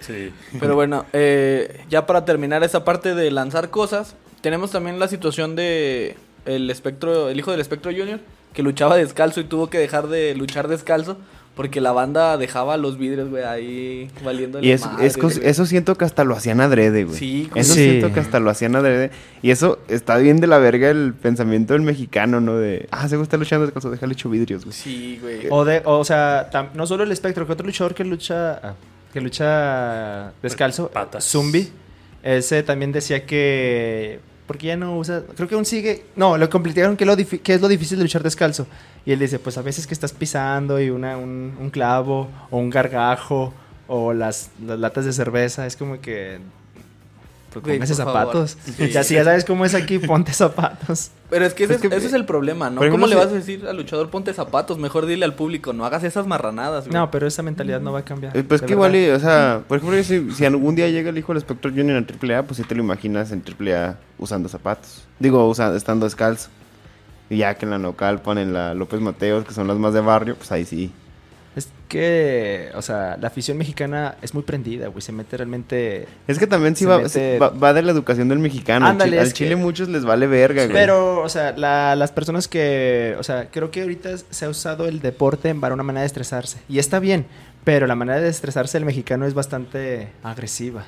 [0.00, 0.32] Sí.
[0.58, 5.54] Pero bueno, eh, ya para terminar esa parte de lanzar cosas, tenemos también la situación
[5.54, 8.20] de el espectro, el hijo del espectro junior,
[8.52, 11.18] que luchaba descalzo y tuvo que dejar de luchar descalzo
[11.54, 15.96] porque la banda dejaba los vidrios, güey, ahí valiendo Y es, es cos- eso siento
[15.96, 17.16] que hasta lo hacían adrede, güey.
[17.16, 17.48] Sí.
[17.54, 17.84] Eso Sí.
[17.84, 19.10] siento que hasta lo hacían adrede.
[19.40, 22.56] Y eso está bien de la verga el pensamiento del mexicano, ¿no?
[22.56, 24.74] De, ah, se gusta luchando descalzo, déjale hecho vidrios, güey.
[24.76, 25.46] Sí, güey.
[25.50, 28.74] O, de, o sea, tam- no solo el espectro, que otro luchador que lucha ah,
[29.12, 31.24] que lucha descalzo, Patas.
[31.30, 31.68] Zumbi,
[32.22, 36.96] ese también decía que porque ya no usa, creo que aún sigue, no, lo complicaron
[36.98, 38.66] que, lo que es lo difícil de luchar descalzo.
[39.06, 42.58] Y él dice, pues a veces que estás pisando y una, un, un clavo o
[42.58, 43.52] un gargajo
[43.86, 46.38] o las, las latas de cerveza, es como que
[47.52, 48.56] pues póngase zapatos.
[48.64, 48.88] Sí.
[48.92, 51.10] Ya si ya sabes cómo es aquí, ponte zapatos.
[51.30, 52.80] Pero es que ese, Es que- ese es el problema, ¿no?
[52.90, 54.78] ¿Cómo le si- vas a decir al luchador ponte zapatos?
[54.78, 56.94] Mejor dile al público, no hagas esas marranadas, güey.
[56.98, 58.36] No, pero esa mentalidad no va a cambiar.
[58.36, 61.32] Eh, Pues que igual, o sea, por ejemplo, si, si algún día llega el hijo
[61.32, 65.04] del Spectro Junior en AAA, pues sí te lo imaginas en AAA usando zapatos.
[65.20, 66.48] Digo, usa- estando descalzo.
[67.34, 70.00] Y ya que en la Nocalpan, en la López Mateos, que son las más de
[70.00, 70.92] barrio, pues ahí sí.
[71.56, 75.00] Es que, o sea, la afición mexicana es muy prendida, güey.
[75.02, 76.08] Se mete realmente.
[76.26, 78.86] Es que también sí va, mete- va, va de la educación del mexicano.
[78.86, 80.74] Ándale, al Chile, que- muchos les vale verga, güey.
[80.74, 83.14] Pero, o sea, la- las personas que.
[83.20, 86.58] O sea, creo que ahorita se ha usado el deporte para una manera de estresarse.
[86.68, 87.24] Y está bien,
[87.62, 90.86] pero la manera de estresarse del mexicano es bastante agresiva.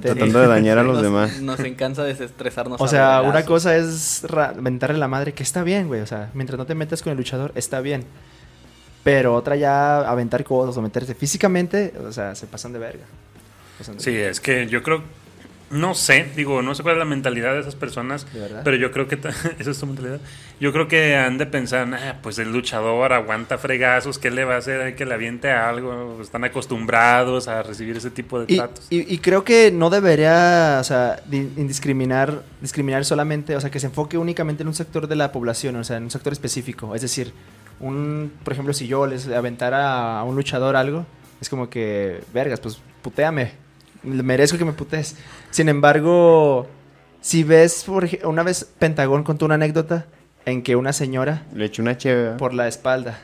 [0.00, 1.40] Tratando de dañar a los nos, demás.
[1.40, 2.80] Nos encanta desestresarnos.
[2.80, 4.26] O sea, una cosa es
[4.58, 6.00] mentarle la madre, que está bien, güey.
[6.00, 8.04] O sea, mientras no te metas con el luchador, está bien.
[9.04, 13.04] Pero otra ya aventar cosas o meterse físicamente, o sea, se pasan de verga.
[13.72, 15.02] Se pasan de Sí, es que yo creo,
[15.70, 18.24] no sé, digo, no sé cuál es la mentalidad de esas personas,
[18.64, 19.16] pero yo creo que,
[19.58, 20.20] esa es tu mentalidad,
[20.60, 24.54] yo creo que han de pensar, "Ah, pues el luchador aguanta fregazos, ¿qué le va
[24.54, 24.80] a hacer?
[24.80, 28.86] Hay que le aviente algo, están acostumbrados a recibir ese tipo de Y, tratos.
[28.90, 33.80] y- y creo que no debería, o sea, di- indiscriminar, discriminar solamente, o sea, que
[33.80, 36.94] se enfoque únicamente en un sector de la población, o sea, en un sector específico.
[36.94, 37.32] Es decir,
[37.80, 41.06] un, por ejemplo, si yo les aventara a un luchador algo,
[41.40, 43.52] es como que, vergas, pues puteame,
[44.06, 45.16] merezco que me putees.
[45.50, 46.66] Sin embargo,
[47.20, 50.06] si ves, por una vez Pentagón contó una anécdota
[50.44, 52.36] en que una señora Le eché una chévere.
[52.36, 53.18] por la espalda.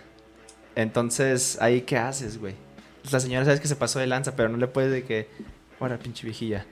[0.75, 2.55] Entonces, ahí qué haces, güey.
[3.11, 5.29] La señora sabes que se pasó de lanza, pero no le puedes de que,
[5.81, 6.64] ahora pinche viejilla.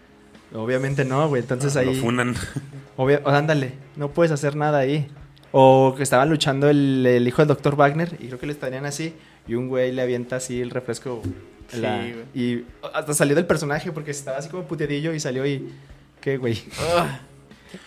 [0.54, 1.42] Obviamente no, güey.
[1.42, 2.34] Entonces Lo ahí, funan.
[2.96, 5.08] obvia- o ándale, no puedes hacer nada ahí.
[5.52, 8.86] O que estaban luchando el, el hijo del doctor Wagner y creo que le estarían
[8.86, 9.14] así
[9.48, 11.20] y un güey le avienta así el refresco.
[11.78, 12.24] La- Sí, güey.
[12.34, 15.68] y hasta salió del personaje porque estaba así como puteadillo y salió y,
[16.20, 16.62] ¿qué, güey?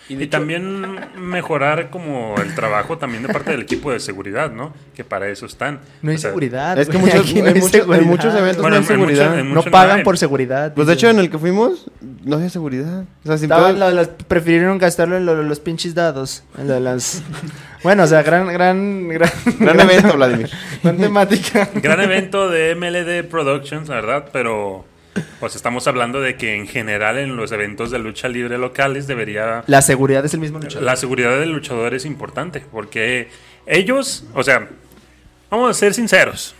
[0.09, 3.99] Y, de Y hecho- también mejorar como el trabajo también de parte del equipo de
[3.99, 4.73] seguridad, ¿no?
[4.95, 5.79] Que para eso están.
[6.01, 6.77] No hay O sea, seguridad.
[6.77, 8.05] Es que muchos- aquí no en hay muchos- en seguridad.
[8.05, 9.43] muchos eventos Bueno, no hay seguridad.
[9.43, 10.73] No pagan por seguridad.
[10.73, 11.85] Pues de hecho, en el que fuimos,
[12.23, 13.03] no había seguridad.
[13.23, 16.43] O sea, sin Estaban pedo- lo- los- prefirieron gastarlo en lo- los pinches dados.
[16.57, 17.21] En lo las...
[17.83, 20.49] bueno, o sea, gran, gran, gran, Gran evento, Vladimir.
[20.83, 21.69] gran temática.
[21.75, 24.85] Gran evento de MLD Productions, la verdad, pero
[25.39, 29.63] pues estamos hablando de que en general en los eventos de lucha libre locales debería
[29.67, 30.83] La seguridad es el mismo luchador.
[30.83, 33.29] la seguridad del luchador es importante porque
[33.65, 34.67] ellos, o sea,
[35.49, 36.55] vamos a ser sinceros.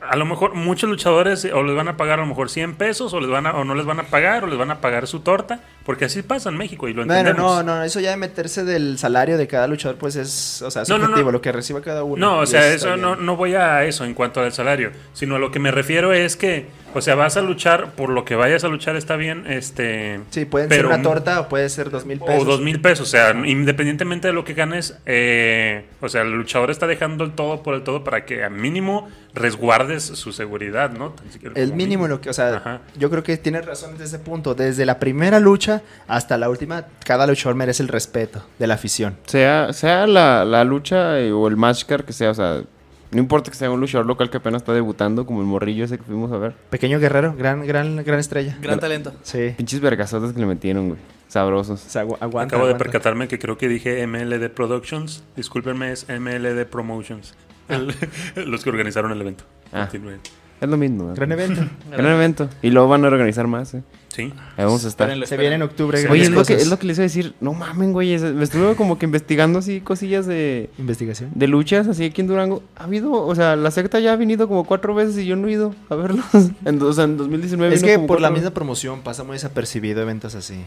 [0.00, 3.12] A lo mejor muchos luchadores o les van a pagar a lo mejor 100 pesos
[3.12, 5.06] o les van a, o no les van a pagar o les van a pagar
[5.06, 7.64] su torta, porque así pasa en México y lo Bueno, entendemos.
[7.64, 10.82] no, no, eso ya de meterse del salario de cada luchador, pues es, o sea,
[10.88, 11.32] No, no, subjetivo, no.
[11.32, 12.16] lo que reciba cada uno.
[12.18, 15.38] No, o sea, eso no, no voy a eso en cuanto al salario, sino a
[15.38, 18.64] lo que me refiero es que, o sea, vas a luchar por lo que vayas
[18.64, 22.04] a luchar está bien, este, Sí, pueden pero- ser una torta o puede ser dos
[22.04, 22.42] mil pesos.
[22.42, 26.32] o dos mil pesos, o sea, independientemente de lo que ganes, eh, o sea, el
[26.32, 30.90] luchador está dejando el todo por el todo para que a mínimo resguardes su seguridad,
[30.90, 31.10] ¿no?
[31.10, 32.80] Tan El mínimo, lo que, o sea, Ajá.
[32.98, 34.54] yo creo que tienes razón desde ese punto.
[34.54, 35.75] Desde la primera lucha
[36.08, 39.16] hasta la última, cada luchador merece el respeto de la afición.
[39.26, 42.62] Sea, sea la, la lucha eh, o el match card que sea, o sea,
[43.10, 45.96] no importa que sea un luchador local que apenas está debutando, como el morrillo ese
[45.96, 46.54] que fuimos a ver.
[46.70, 48.56] Pequeño guerrero, gran, gran, gran estrella.
[48.60, 49.12] Gran talento.
[49.22, 49.54] Sí.
[49.56, 51.00] Pinches vergazotes que le metieron, güey.
[51.28, 51.84] Sabrosos.
[51.84, 56.06] O sea, agu- aguanta, Acabo de percatarme que creo que dije MLD Productions, discúlpenme, es
[56.08, 57.34] MLD Promotions,
[57.68, 57.94] El-
[58.50, 59.44] los que organizaron el evento.
[59.72, 59.82] Ah.
[59.90, 60.20] Continúen.
[60.60, 61.10] Es lo mismo.
[61.10, 61.14] ¿eh?
[61.14, 61.60] Gran evento.
[61.90, 62.48] Gran evento.
[62.62, 63.82] Y luego van a organizar más, ¿eh?
[64.08, 64.32] Sí.
[64.56, 65.06] Ahí vamos a estar.
[65.08, 65.98] Espérenlo, Se viene en octubre.
[65.98, 66.06] Sí.
[66.08, 67.34] Oye, es lo, que, es lo que les iba a decir.
[67.40, 68.18] No mamen, güey.
[68.18, 71.30] Me estuve como que investigando así cosillas de, Investigación.
[71.34, 72.62] de luchas así aquí en Durango.
[72.76, 75.48] Ha habido, o sea, la secta ya ha venido como cuatro veces y yo no
[75.48, 76.24] he ido a verlos.
[76.64, 79.34] En, o sea, en 2019 Es vino que como por la misma promoción pasa muy
[79.34, 80.64] desapercibido eventos así.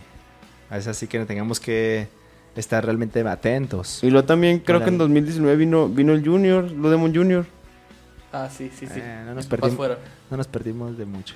[0.71, 2.07] Es así que tengamos que
[2.55, 4.03] estar realmente atentos.
[4.03, 5.13] Y luego también creo que en Órale.
[5.15, 7.45] 2019 vino, vino el Junior, lo Demon Junior.
[8.31, 8.99] Ah, sí, sí, sí.
[9.01, 9.97] Eh, no, nos perdimos, fuera.
[10.29, 11.35] no nos perdimos de mucho.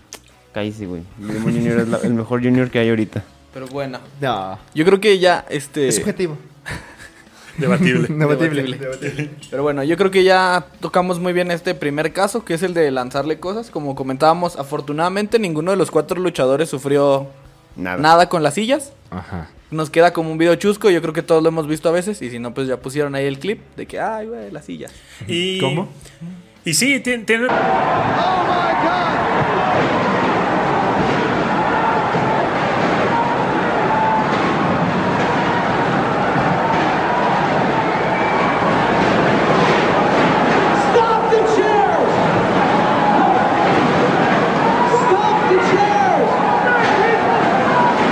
[0.54, 1.02] Cállese, güey.
[1.18, 3.24] Demon Junior es la- el mejor Junior que hay ahorita.
[3.54, 4.00] Pero bueno.
[4.22, 5.88] No, Yo creo que ya, este...
[5.88, 6.38] es subjetivo.
[7.58, 8.08] Debatible.
[8.10, 9.30] Debatible.
[9.52, 12.74] Pero bueno, yo creo que ya tocamos muy bien este primer caso, que es el
[12.74, 13.70] de lanzarle cosas.
[13.70, 17.28] Como comentábamos, afortunadamente ninguno de los cuatro luchadores sufrió
[17.76, 17.98] Nada.
[17.98, 18.94] nada con las sillas.
[19.12, 19.50] Ajá.
[19.70, 22.22] Nos queda como un video chusco, yo creo que todos lo hemos visto a veces.
[22.24, 24.92] Y si no, pues ya pusieron ahí el clip de que, ay, güey, las sillas.
[25.28, 25.90] Y, ¿Cómo?
[26.66, 27.24] Y sí, tiene...
[27.26, 27.48] tiene-
[39.94, 42.10] Stop the chairs!
[45.00, 46.30] Stop the chairs!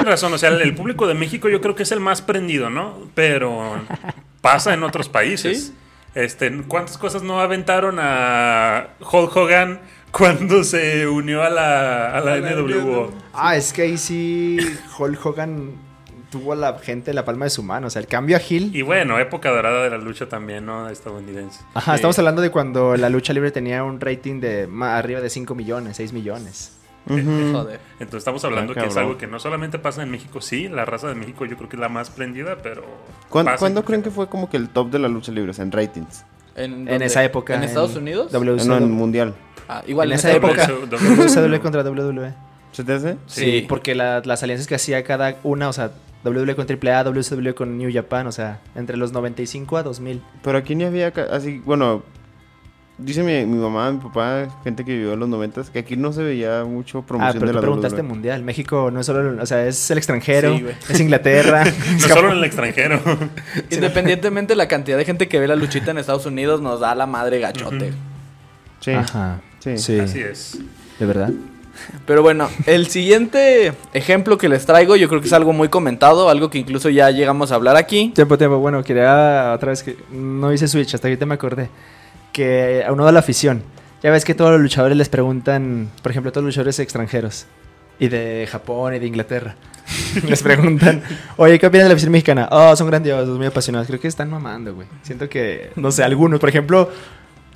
[0.06, 2.70] razón, o sea, el, el público de México yo creo que es el más prendido,
[2.70, 2.96] ¿no?
[3.16, 3.76] Pero
[4.42, 5.68] pasa en otros países.
[5.68, 5.74] ¿Sí?
[6.14, 9.80] Este, ¿cuántas cosas no aventaron a Hulk Hogan
[10.12, 13.12] cuando se unió a la, a la NWO?
[13.34, 14.58] Ah, es que ahí sí
[15.00, 15.72] Hulk Hogan
[16.30, 17.88] tuvo a la gente en la palma de su mano.
[17.88, 18.76] O sea, el cambio a Hill.
[18.76, 20.90] Y bueno, época dorada de la lucha también, ¿no?
[20.90, 21.62] Estadounidense.
[21.74, 21.96] Ajá, Sí.
[21.96, 25.56] estamos hablando de cuando la lucha libre tenía un rating de más arriba de 5
[25.56, 26.78] millones, 6 millones.
[27.08, 27.80] Joder.
[28.00, 30.86] Entonces estamos hablando Ah, que es algo que no solamente pasa en México, sí, la
[30.86, 32.84] raza de México yo creo que es la más prendida, pero...
[33.30, 35.52] ¿Cuándo, cuándo en- creen que fue como que el top de la lucha libre?
[35.52, 36.26] O sea, en ratings.
[36.56, 37.56] ¿En, esa época.
[37.56, 38.34] ¿En Estados Unidos?
[38.34, 39.34] Eh, no, en mundial.
[39.70, 40.64] Ah, igual en en, esa época.
[40.66, 40.98] época.
[40.98, 42.34] WCW contra WWE.
[42.72, 43.18] ¿Se te hace?
[43.26, 43.66] Sí.
[43.68, 45.92] Porque la- las alianzas que hacía cada una, o sea,
[46.24, 50.22] WWE con AAA, WCW con New Japan, o sea, entre los 95 a 2000.
[50.44, 52.04] Pero aquí ni había así, bueno,
[52.98, 56.14] dice mi, mi mamá, mi papá, gente que vivió en los noventas, que aquí no
[56.14, 58.08] se veía mucho Ah, promoción pero de tú la preguntaste WWE.
[58.08, 58.44] mundial.
[58.44, 61.64] México no es solo, o sea, es el extranjero, Sí, es Inglaterra.
[61.66, 62.16] es No Japón.
[62.16, 63.00] solo en el extranjero.
[63.70, 67.06] Independientemente la cantidad de gente que ve la luchita en Estados Unidos nos da la
[67.06, 67.94] madre gachote.
[68.80, 68.92] Sí.
[68.92, 69.40] Ajá.
[69.60, 69.78] Sí.
[69.78, 70.00] Sí.
[70.00, 70.60] Así es.
[71.00, 71.32] ¿De verdad?
[72.06, 76.30] Pero bueno, el siguiente ejemplo que les traigo yo creo que es algo muy comentado,
[76.30, 78.12] algo que incluso ya llegamos a hablar aquí.
[78.14, 78.58] Tiempo, tiempo.
[78.60, 81.70] Bueno, quería otra vez que no hice Switch, hasta ahorita me acordé.
[82.32, 83.64] Que a uno de la afición.
[84.04, 87.46] Ya ves que todos los luchadores les preguntan, por ejemplo, todos los luchadores extranjeros.
[88.00, 89.56] Y de Japón y de Inglaterra.
[90.28, 91.04] les preguntan,
[91.38, 92.48] oye, ¿qué opinas de la afición mexicana?
[92.52, 93.88] Oh, son grandiosos, muy apasionados.
[93.88, 94.88] Creo que están mamando, güey.
[95.04, 96.40] Siento que, no sé, algunos.
[96.40, 96.90] Por ejemplo,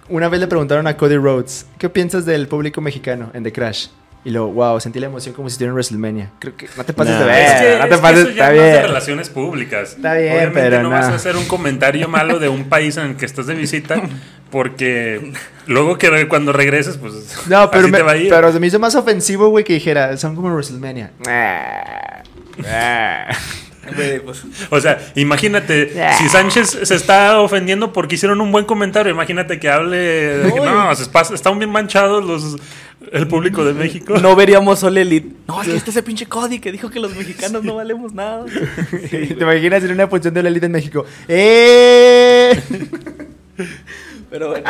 [0.10, 3.88] una vez le preguntaron a Cody Rhodes, ¿qué piensas del público mexicano en The Crash?
[4.26, 6.32] Y luego, wow, sentí la emoción como si estuviera en WrestleMania.
[6.40, 8.30] Creo que no te pases de ver, Es que, no es te que pases, eso
[8.32, 8.82] ya está es más de bien.
[8.88, 9.90] relaciones públicas.
[9.96, 10.90] Está bien, Obviamente pero no no.
[10.90, 14.02] vas a hacer un comentario malo de un país en el que estás de visita
[14.50, 15.32] porque
[15.68, 17.14] luego que cuando regreses, pues
[17.48, 18.30] No, pero, así me, te va a ir.
[18.30, 21.12] pero se me hizo más ofensivo, güey, que dijera, son como WrestleMania.
[24.24, 29.60] Pues, O sea, imagínate, si Sánchez se está ofendiendo porque hicieron un buen comentario, imagínate
[29.60, 31.04] que hable de que, No, se
[31.36, 32.58] están bien manchados los
[33.12, 34.18] el público de México.
[34.18, 35.36] no veríamos All Elite.
[35.48, 38.14] No, es que este es el pinche Cody que dijo que los mexicanos no valemos
[38.14, 38.46] nada.
[39.10, 41.06] ¿Te imaginas en una función de la elite en México?
[41.28, 42.60] ¡Eh!
[44.30, 44.70] Pero bueno,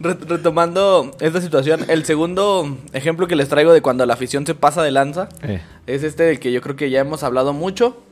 [0.00, 4.82] retomando esta situación, el segundo ejemplo que les traigo de cuando la afición se pasa
[4.82, 8.02] de lanza Eh, es este del que yo creo que ya hemos hablado mucho.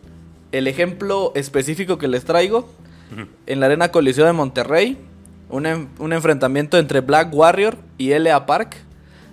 [0.52, 2.68] El ejemplo específico que les traigo
[3.46, 4.96] en la Arena Coliseo de Monterrey,
[5.48, 8.46] un enfrentamiento entre Black Warrior y L.A.
[8.46, 8.76] Park.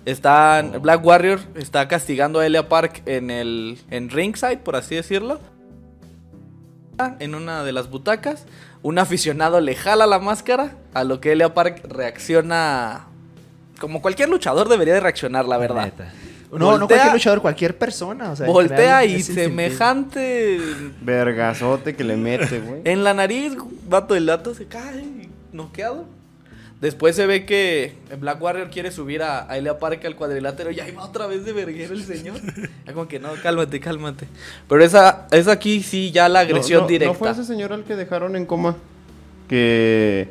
[0.04, 2.68] Están, Black Warrior está castigando a L.A.
[2.68, 5.40] Park en el en ringside, por así decirlo.
[7.18, 8.46] En una de las butacas,
[8.84, 11.54] un aficionado le jala la máscara, a lo que L.A.
[11.54, 13.06] Park reacciona
[13.80, 15.86] como cualquier luchador debería de reaccionar, la verdad.
[15.86, 16.12] neta.
[16.52, 18.30] No, no cualquier luchador, cualquier persona.
[18.30, 20.60] O sea, en Voltea y semejante
[21.00, 22.82] Vergazote que le mete, güey.
[22.84, 23.54] en la nariz,
[23.88, 26.04] vato, el vato se cae noqueado.
[26.84, 30.80] Después se ve que Black Warrior quiere subir a, a Elia Park al cuadrilátero y
[30.80, 32.36] ahí va otra vez de verguero el señor.
[32.92, 34.26] Como que no, cálmate, cálmate.
[34.68, 37.12] Pero esa, esa aquí sí ya la agresión No, no, directa.
[37.14, 38.76] ¿No fue ese señor al que dejaron en coma?
[39.48, 40.28] Que...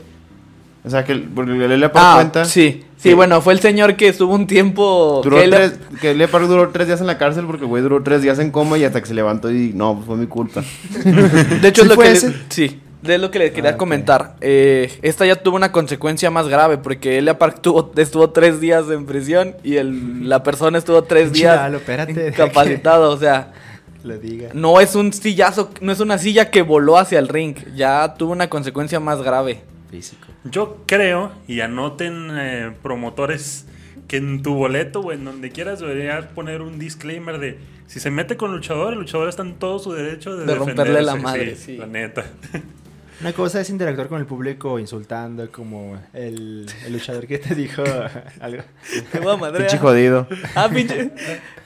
[0.85, 2.45] O sea, que el- porque le le por ah, cuenta...
[2.45, 2.83] sí.
[2.97, 5.19] Sí, que bueno, fue el señor que estuvo un tiempo.
[5.23, 7.81] Duró que Elia- tres, que Leopard duró tres días en la cárcel porque el güey
[7.83, 10.27] duró tres días en coma y hasta que se levantó y no, pues fue mi
[10.27, 10.63] culpa.
[11.03, 12.33] De hecho, ¿Sí es lo fue que le- ese?
[12.49, 14.35] sí, de lo que le quería Ah, comentar.
[14.41, 18.89] Eh, esta ya tuvo una consecuencia más grave porque Elia Park tuvo, estuvo tres días
[18.89, 23.11] en prisión y el, la persona estuvo tres días espérate, incapacitado.
[23.11, 23.51] O sea,
[24.03, 24.49] Lo diga.
[24.53, 27.55] no es un sillazo, no es una silla que voló hacia el ring.
[27.75, 29.61] Ya tuvo una consecuencia más grave.
[29.91, 30.27] Físico.
[30.45, 33.65] Yo creo, y anoten eh, promotores,
[34.07, 38.09] que en tu boleto o en donde quieras deberías poner un disclaimer de si se
[38.11, 41.55] mete con luchador, el luchador está en todo su derecho de, De romperle la madre,
[41.55, 41.77] sí.
[41.77, 42.25] La neta.
[43.23, 47.81] Una cosa es interactuar con el público insultando, como el, el luchador que te dijo
[48.41, 48.63] algo.
[49.11, 49.63] Te voy a madrear.
[49.69, 50.27] Pinche jodido.
[50.55, 51.11] Ah, pinche.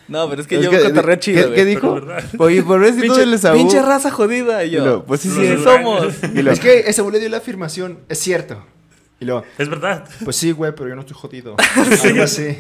[0.07, 1.55] No, pero es que Es yo que- cotorreo chido, ¿Qué, güey.
[1.55, 1.99] qué dijo?
[2.37, 3.57] Oye, por ver si Pinche, del Esaú.
[3.57, 4.63] pinche raza jodida.
[4.63, 5.03] Y yo.
[5.05, 6.13] Pues sí, sí, sí, somos.
[6.33, 8.63] Y lo- Es que ese güey le dio la afirmación, es cierto.
[9.19, 10.07] Y luego, Es verdad.
[10.23, 11.55] pues sí, güey, pero yo no estoy jodido.
[12.03, 12.55] Algo así.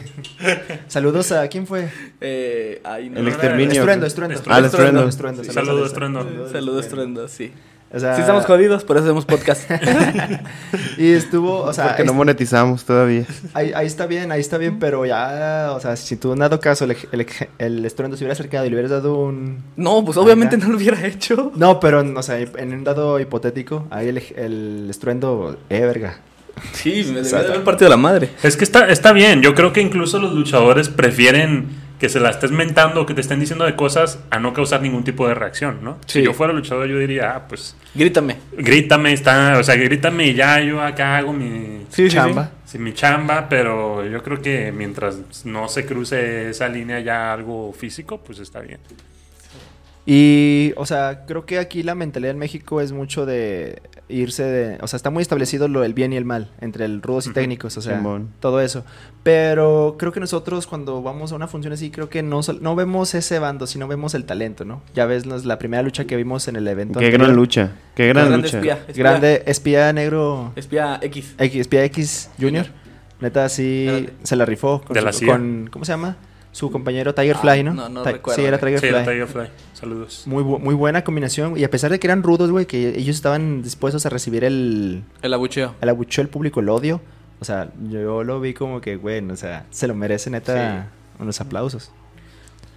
[0.87, 1.87] Saludos a, ¿quién fue?
[2.19, 3.19] Eh, ay, no.
[3.19, 3.73] El exterminio.
[3.73, 4.35] Estruendo, estruendo.
[4.35, 4.55] Estruendo.
[4.55, 5.07] Ah, el estruendo.
[5.07, 6.19] Estruendo, Saludos, Estruendo.
[6.21, 6.51] Estruendo.
[6.51, 7.51] Saludos, Estruendo, sí.
[7.93, 9.69] O sea, Sí estamos jodidos, por eso hacemos podcast.
[10.97, 13.25] Y estuvo, o sea, Porque no monetizamos todavía.
[13.53, 16.59] ahí, ahí está bien, ahí está bien, pero ya, o sea, si tú en dado
[16.59, 17.25] caso el, el,
[17.59, 19.63] el estruendo se hubiera acercado y le hubieras dado un...
[19.75, 21.51] No, pues obviamente no lo hubiera hecho.
[21.55, 26.17] No, pero, o sea, en un dado hipotético, ahí el, el estruendo, eh, verga.
[26.73, 28.31] Sí, me debía de haber partido la madre.
[28.43, 29.41] Es que está, está bien.
[29.41, 31.67] Yo creo que incluso los luchadores prefieren
[31.99, 34.81] que se la estés mentando o que te estén diciendo de cosas a no causar
[34.81, 35.97] ningún tipo de reacción, ¿no?
[36.05, 36.19] Sí.
[36.19, 38.37] Si yo fuera luchador, yo diría, ah, pues Grítame.
[38.57, 42.51] grítame, está, o sea, grítame y ya yo acá hago mi, Sí, Chamba.
[42.65, 47.73] sí, mi chamba, pero yo creo que mientras no se cruce esa línea ya algo
[47.73, 48.79] físico, pues está bien.
[50.09, 54.77] Y, o sea, creo que aquí la mentalidad en México es mucho de irse de...
[54.81, 57.33] O sea, está muy establecido lo del bien y el mal entre el rudos y
[57.33, 58.29] técnicos, o sea, Simón.
[58.39, 58.85] todo eso.
[59.23, 62.73] Pero creo que nosotros cuando vamos a una función así, creo que no, sol- no
[62.73, 64.81] vemos ese bando, sino vemos el talento, ¿no?
[64.95, 66.99] Ya ves nos- la primera lucha que vimos en el evento.
[66.99, 67.27] Qué anterior.
[67.27, 67.71] gran lucha.
[67.93, 68.57] Qué gran Grande lucha.
[68.59, 68.73] espía.
[68.87, 69.03] espía.
[69.03, 71.35] Grande espía negro Espía X.
[71.37, 72.67] X, espía X Junior.
[73.19, 74.13] Neta, sí Grande.
[74.23, 75.33] se la rifó con, De la su- CIA.
[75.33, 76.15] con- ¿cómo se llama?
[76.57, 77.73] Su compañero Tiger Ah, Fly, ¿no?
[77.75, 78.57] no, no Ti- recuerdo, Sí, era.
[78.57, 78.97] Tiger Sí, Fly.
[78.97, 79.47] el Tiger Fly.
[79.73, 80.23] Saludos.
[80.25, 81.55] Muy, bu- muy buena combinación.
[81.55, 85.03] Y a pesar de que eran rudos, güey, que ellos estaban dispuestos a recibir el,
[85.21, 85.75] El abucheo.
[85.79, 86.99] el abucheo del público, el odio.
[87.39, 90.89] O sea, yo lo vi como que, güey, o sea, se lo merece neta
[91.19, 91.91] unos aplausos.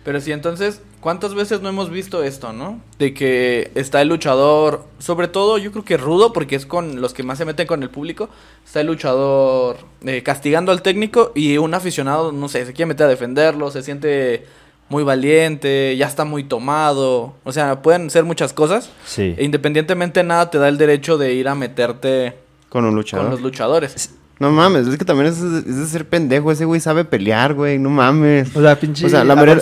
[0.04, 2.80] Pero sí, entonces, ¿cuántas veces no hemos visto esto, no?
[2.98, 7.14] De que está el luchador, sobre todo yo creo que rudo, porque es con los
[7.14, 8.28] que más se meten con el público.
[8.64, 13.06] Está el luchador eh, castigando al técnico y un aficionado, no sé, se quiere meter
[13.06, 14.46] a defenderlo, se siente
[14.88, 17.34] muy valiente, ya está muy tomado.
[17.44, 18.90] O sea, pueden ser muchas cosas.
[19.06, 19.34] Sí.
[19.38, 22.36] E independientemente, nada te da el derecho de ir a meterte
[22.68, 23.30] Con un con luchador.
[23.30, 24.14] los luchadores.
[24.40, 26.50] No mames, es que también es, es de ser pendejo.
[26.50, 27.78] Ese güey sabe pelear, güey.
[27.78, 28.56] No mames.
[28.56, 29.60] O sea, pinche O sea, la manera-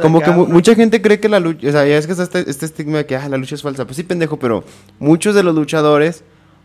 [0.00, 2.12] Como acá, que mu- mucha gente cree que la lucha, o sea, ya es que
[2.12, 3.84] está este, este estigma de que ah, la lucha es falsa.
[3.84, 4.62] Pues sí, pendejo, pero
[5.00, 6.22] muchos de los luchadores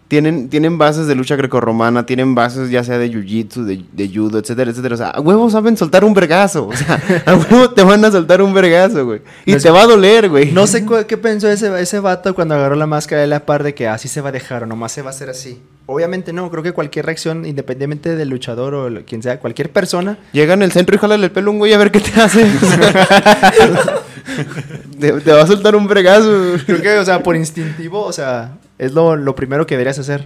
[0.07, 4.37] tienen, tienen bases de lucha grecorromana, tienen bases ya sea de jiu-jitsu, de, de judo,
[4.37, 4.93] etcétera, etcétera.
[4.93, 6.67] O sea, a huevo saben soltar un vergazo.
[6.67, 9.21] O sea, a huevo te van a soltar un vergazo, güey.
[9.47, 10.51] Y No te va a doler, güey.
[10.51, 13.73] No sé qué pensó ese, ese vato cuando agarró la máscara de la par de
[13.73, 15.59] que así se va a dejar o nomás se va a hacer así.
[15.89, 20.17] Obviamente no, creo que cualquier reacción, independientemente del luchador o lo- quien sea, cualquier persona,
[20.33, 22.19] Llega en el centro y jálale el pelo a un güey a ver qué te
[22.19, 22.45] hace.
[24.99, 26.55] te, te va a soltar un vergazo.
[26.65, 30.25] creo que, o sea, por instintivo, o sea, es lo, lo primero que deberías hacer.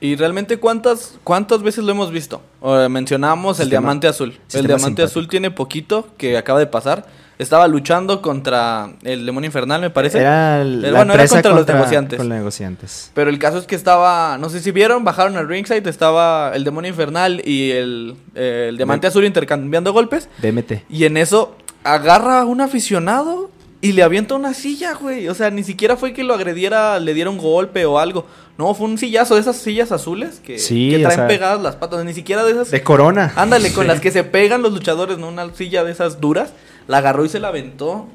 [0.00, 2.42] Y realmente, ¿cuántas, cuántas veces lo hemos visto?
[2.60, 4.30] O, mencionamos el Sistema- diamante azul.
[4.52, 5.04] El diamante simpático.
[5.06, 7.06] azul tiene poquito que acaba de pasar.
[7.42, 10.18] Estaba luchando contra el demonio infernal, me parece.
[10.20, 12.16] Era el- Eh, la bueno, era contra los negociantes.
[12.18, 13.10] Con los negociantes.
[13.14, 16.64] Pero el caso es que estaba, no sé si vieron, bajaron al ringside, estaba el
[16.64, 20.28] demonio infernal y el, eh, el diamante azul intercambiando golpes.
[20.40, 20.84] DMT.
[20.88, 23.50] Y en eso agarra a un aficionado
[23.80, 25.28] y le avienta una silla, güey.
[25.28, 28.26] O sea, ni siquiera fue que lo agrediera, le diera un golpe o algo.
[28.56, 31.60] No, fue un sillazo de esas sillas azules que, Sí, que o traen sea- pegadas
[31.60, 32.04] las patas.
[32.04, 32.70] Ni siquiera de esas.
[32.70, 33.32] De corona.
[33.34, 35.28] Ándale, con las que se pegan los luchadores, ¿no?
[35.28, 36.52] Una silla de esas duras.
[36.88, 38.06] La agarró y se la aventó.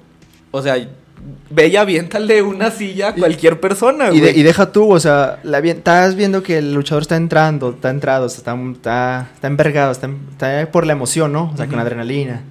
[0.52, 0.76] O sea,
[1.50, 4.34] ve y aviéntale una silla a cualquier persona, Y, güey.
[4.34, 7.90] de- y deja tú, o sea, la estás viendo que el luchador está entrando, está
[7.90, 11.52] entrado, o sea, está, está, está envergado, está, está por la emoción, ¿no?
[11.54, 12.42] O sea, con adrenalina.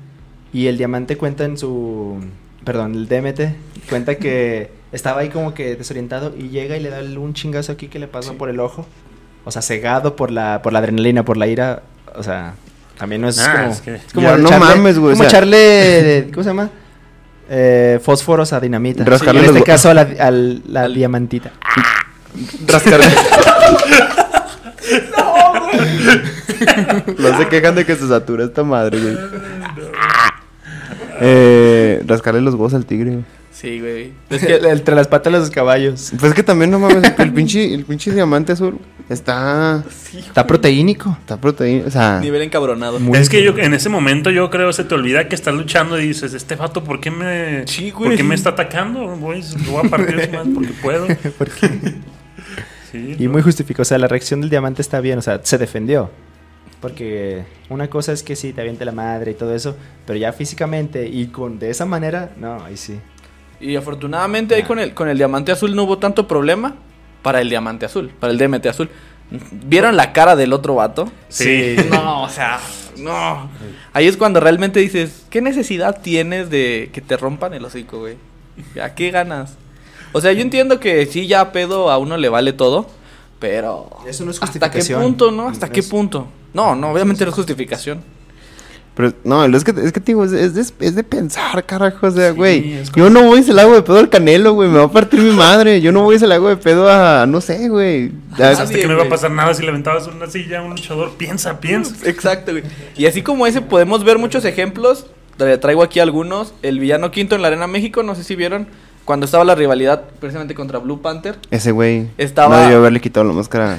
[0.52, 2.18] Y el diamante cuenta en su.
[2.64, 3.40] Perdón, el DMT
[3.88, 7.88] cuenta que estaba ahí como que desorientado y llega y le da un chingazo aquí
[7.88, 8.86] que le pasa por el ojo.
[9.44, 11.82] O sea, cegado por la, por la adrenalina, por la ira.
[12.16, 12.54] O sea,
[12.98, 13.72] también no es Ah, como.
[13.72, 16.28] es que- es como Ya, no mames, güey, o Como sea- echarle.
[16.32, 16.70] ¿Cómo se llama?
[17.48, 19.04] Eh, fósforos a dinamita.
[19.04, 21.52] Rascarle en los este caso a la, diamantita.
[22.66, 23.06] Rascarle.
[27.18, 29.16] no se quejan de que se satura esta madre, güey.
[31.20, 33.24] Eh, rascarle los huevos al tigre, güey.
[33.58, 34.12] Sí, güey.
[34.28, 36.12] Es que Entre las patas de los caballos.
[36.20, 39.82] Pues es que también no mames, el pinche, el pinche diamante azul está.
[40.14, 41.16] Está proteínico.
[41.20, 41.86] Está proteína.
[41.86, 42.20] O sea.
[42.20, 42.98] nivel encabronado.
[43.14, 46.08] es que yo en ese momento yo creo se te olvida que estás luchando y
[46.08, 48.10] dices, este vato, ¿por qué me, Sí, güey.
[48.10, 49.16] ¿por qué me está atacando?
[49.16, 51.06] Voy, voy a partir madre porque puedo.
[52.92, 53.32] Sí, Y ¿no?
[53.32, 53.82] muy justificado.
[53.82, 55.18] O sea, la reacción del diamante está bien.
[55.18, 56.10] O sea, se defendió.
[56.80, 59.76] Porque una cosa es que sí, te aviente la madre y todo eso.
[60.06, 63.00] Pero ya físicamente y con de esa manera, no, ahí sí.
[63.60, 66.74] Y afortunadamente ahí con el, con el diamante azul no hubo tanto problema
[67.22, 68.88] para el diamante azul, para el DMT azul.
[69.50, 71.10] ¿Vieron la cara del otro vato?
[71.28, 71.74] Sí.
[71.90, 72.60] No, o sea,
[72.98, 73.48] no.
[73.92, 78.16] Ahí es cuando realmente dices, ¿qué necesidad tienes de que te rompan el hocico, güey?
[78.80, 79.54] ¿A qué ganas?
[80.12, 82.86] O sea, yo entiendo que sí, ya a pedo a uno le vale todo,
[83.38, 83.90] pero...
[84.06, 85.02] Eso no es ¿Hasta qué justificación.
[85.02, 85.48] punto, no?
[85.48, 86.28] ¿Hasta qué Es- punto?
[86.54, 88.02] No, no, obviamente no es justificación.
[88.96, 92.06] Pero, no, es que, es que te digo, es, es de, es de pensar, carajo.
[92.06, 92.82] O sea, güey.
[92.92, 94.70] como- Yo no voy a el agua de pedo al canelo, güey.
[94.70, 95.82] Me va a partir mi madre.
[95.82, 97.26] Yo no voy a el agua de pedo a.
[97.26, 98.10] No sé, güey.
[98.36, 101.12] Pensaste que no iba a pasar nada si le aventabas una silla a un luchador.
[101.18, 101.94] Piensa, piensa.
[102.08, 102.64] Exacto, güey.
[102.96, 105.06] Y así como ese, podemos ver muchos ejemplos.
[105.38, 106.54] Tra- Traigo aquí algunos.
[106.62, 108.66] El villano quinto en la Arena México, no sé si vieron.
[109.04, 111.36] Cuando estaba la rivalidad precisamente contra Blue Panther.
[111.50, 112.08] Ese güey.
[112.16, 113.78] Estaba- No debió haberle quitado la máscara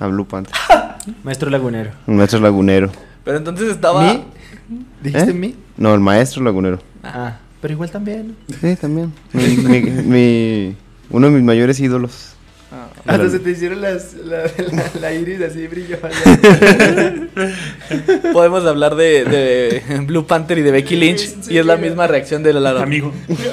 [0.00, 0.54] a Blue Panther.
[1.22, 1.90] Maestro lagunero.
[2.06, 2.90] Un maestro lagunero.
[3.24, 4.02] Pero entonces estaba.
[4.02, 4.24] ¿Mi?
[5.02, 5.34] ¿Dijiste ¿Eh?
[5.34, 5.54] mi?
[5.76, 6.78] No, el maestro lagunero.
[7.02, 8.36] Ah, pero igual también.
[8.60, 9.12] Sí, también.
[9.32, 10.76] Mi, mi- mi-
[11.10, 12.34] uno de mis mayores ídolos.
[12.70, 16.10] Ah, Hasta se te hicieron las, la, la, la iris así brillosa.
[18.32, 21.18] podemos hablar de, de Blue Panther y de Becky Lynch.
[21.40, 23.12] Sí, y es la misma reacción de la Amigo.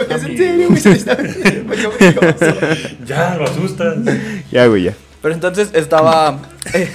[0.10, 0.82] es en serio, güey.
[3.06, 3.97] Ya, lo asustas.
[4.51, 4.93] Ya, güey, ya.
[5.21, 6.39] Pero entonces estaba.
[6.73, 6.89] eh,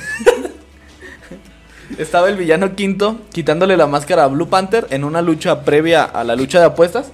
[1.98, 6.24] estaba el villano quinto quitándole la máscara a Blue Panther en una lucha previa a
[6.24, 7.12] la lucha de apuestas.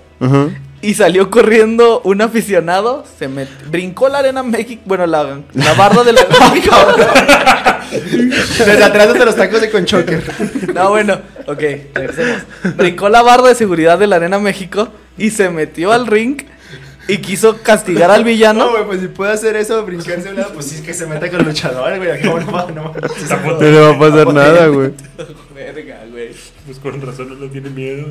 [0.83, 6.05] Y salió corriendo un aficionado, se met- brincó la arena México, bueno, la, la barda
[6.05, 6.21] de la
[7.91, 10.23] Desde atrás de los tacos de Conchoker.
[10.75, 11.61] No, bueno, ok,
[11.95, 12.43] regresemos.
[12.77, 16.43] Brincó la barda de seguridad de la arena México y se metió al ring
[17.09, 18.71] y quiso castigar al No, villano.
[18.73, 21.07] güey, pues si puede hacer eso, brincarse a un lado, pues sí es que se
[21.07, 22.11] meta con el luchador, güey.
[22.11, 22.93] Acá no va, no va.
[23.53, 24.91] No le va a pasar nada, güey.
[25.55, 26.31] Verga, güey.
[26.67, 28.09] Pues con razón no le tiene miedo.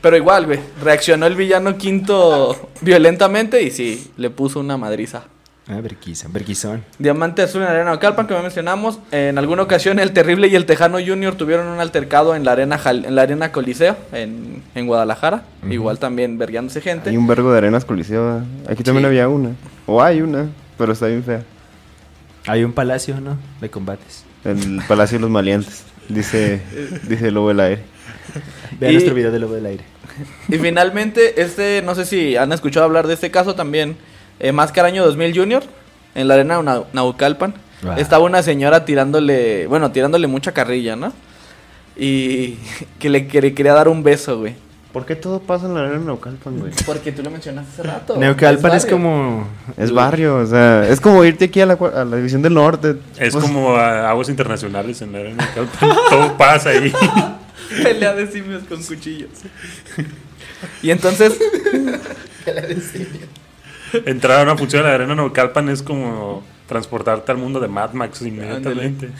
[0.00, 5.24] Pero igual, güey, reaccionó el villano quinto violentamente y sí, le puso una madriza.
[5.68, 6.84] Ah, verquiza, verquizón.
[7.00, 9.00] Diamante Azul en la Arena Calpan, que ya mencionamos.
[9.10, 12.78] En alguna ocasión, el Terrible y el Tejano Junior tuvieron un altercado en la Arena,
[12.78, 15.42] Jal- en la arena Coliseo, en, en Guadalajara.
[15.68, 17.10] Igual también verguiándose gente.
[17.10, 18.22] Hay un vergo de arenas coliseo.
[18.24, 18.44] ¿verdad?
[18.70, 19.50] Aquí también había una.
[19.86, 20.46] O hay una,
[20.78, 21.42] pero está bien fea.
[22.46, 23.36] Hay un palacio, ¿no?
[23.60, 24.24] De combates.
[24.44, 25.82] El Palacio de los Maleantes.
[26.08, 26.60] Dice,
[27.08, 27.82] dice el lobo del aire.
[28.78, 29.82] Vean Y- nuestro video de Lobo del Aire.
[30.48, 33.96] Y finalmente, este, no sé si han escuchado hablar de este caso también.
[34.40, 35.62] Eh, Máscara Año 2000 Junior,
[36.14, 37.54] en la arena Nau- Naucalpan.
[37.86, 37.94] Ah.
[37.98, 41.12] Estaba una señora tirándole, bueno, tirándole mucha carrilla, ¿no?
[41.96, 42.56] Y
[42.98, 44.54] que le, que le quería dar un beso, güey.
[44.92, 46.72] ¿Por qué todo pasa en la arena de Naucalpan, güey?
[46.86, 48.16] Porque tú lo mencionaste hace rato.
[48.16, 49.46] Neucalpan es, como...
[49.76, 52.96] Es barrio, o sea, es como irte aquí a la, a la División del Norte.
[53.18, 55.46] Es Pues, como a- aguas internacionales en la arena.
[55.54, 55.66] de.
[56.10, 56.90] Todo pasa ahí.
[57.82, 59.28] Pelea de simios con cuchillos.
[60.82, 61.34] Y entonces,
[64.06, 67.92] Entrar a una función de la arena Naucalpan es como transportarte al mundo de Mad
[67.92, 69.10] Max inmediatamente.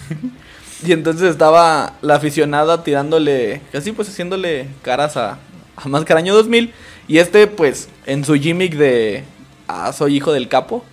[0.84, 5.38] y entonces estaba la aficionada tirándole, así pues haciéndole caras a,
[5.76, 6.72] a Máscara Año 2000.
[7.08, 9.24] Y este, pues, en su gimmick de,
[9.68, 10.84] ah, soy hijo del capo,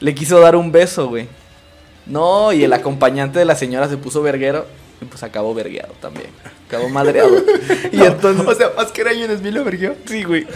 [0.00, 1.26] le quiso dar un beso, güey.
[2.06, 4.66] No, y el acompañante de la señora se puso verguero
[5.00, 6.28] y pues acabó vergueado también.
[6.68, 7.30] Acabó madreado.
[7.92, 8.46] y entonces...
[8.46, 9.94] O sea, más que era año 2000 lo verguió.
[10.04, 10.46] sí, güey.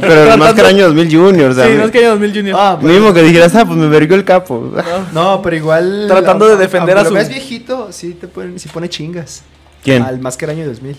[0.00, 2.56] Pero más que el año 2000 Junior, o sea, sí, mi- Máscara Año 2000 Junior.
[2.60, 4.70] Ah, pero- mínimo que dijeras, ah, pues me verguió el capo.
[5.12, 6.04] No, pero igual...
[6.08, 9.42] Tratando de defender a aunque su- lo ves viejito, sí te pone, sí pone chingas.
[9.82, 10.02] ¿Quién?
[10.02, 10.96] Al más que el año 2000.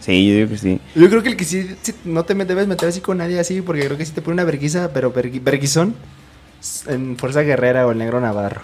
[0.00, 0.80] Sí, yo digo que sí.
[0.94, 3.38] Yo creo que el que sí, sí no te me- debes meter así con nadie
[3.38, 5.94] así, porque creo que sí te pone una verguiza, pero vergui- verguizón
[6.88, 8.62] en Fuerza Guerrera o el Negro Navarro.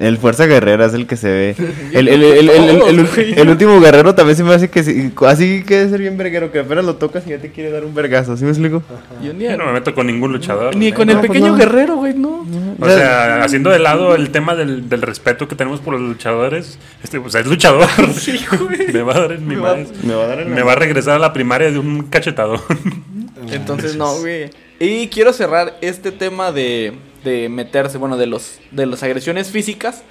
[0.00, 1.54] El Fuerza Guerrera es el que se ve.
[1.92, 3.38] El, el, el, el, el- el- Todos, güey.
[3.38, 6.50] el último guerrero también se me hace que sí, así que debe ser bien verguero,
[6.50, 8.82] que apenas lo tocas y ya te quiere dar un vergazo, ¿sí me explico?
[9.22, 10.74] Yo ni, Yo no me meto con ningún luchador.
[10.74, 11.56] ni con el No, pues pequeño no.
[11.58, 12.46] guerrero, güey, no.
[12.80, 16.78] O sea, haciendo de lado el tema del, del respeto que tenemos por los luchadores,
[17.04, 17.86] este, pues es luchador.
[18.94, 19.86] me va a dar en mi Me va- madre.
[20.02, 22.60] Me va a dar en Me va a regresar a la primaria de un cachetadón.
[23.50, 24.50] Entonces no, güey.
[24.78, 26.94] Y quiero cerrar este tema de,
[27.24, 30.02] de meterse, bueno, de los de las agresiones físicas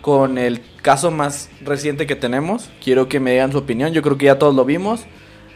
[0.00, 2.68] con el caso más reciente que tenemos.
[2.82, 3.92] Quiero que me digan su opinión.
[3.92, 5.00] Yo creo que ya todos lo vimos.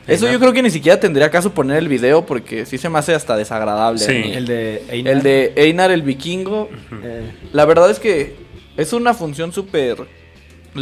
[0.07, 2.99] Eso yo creo que ni siquiera tendría caso poner el video porque sí se me
[2.99, 3.99] hace hasta desagradable.
[3.99, 4.33] Sí.
[4.35, 5.13] El de Einar.
[5.13, 6.71] El de Einar el vikingo.
[7.03, 8.37] Eh, La verdad es que
[8.79, 9.99] es una función súper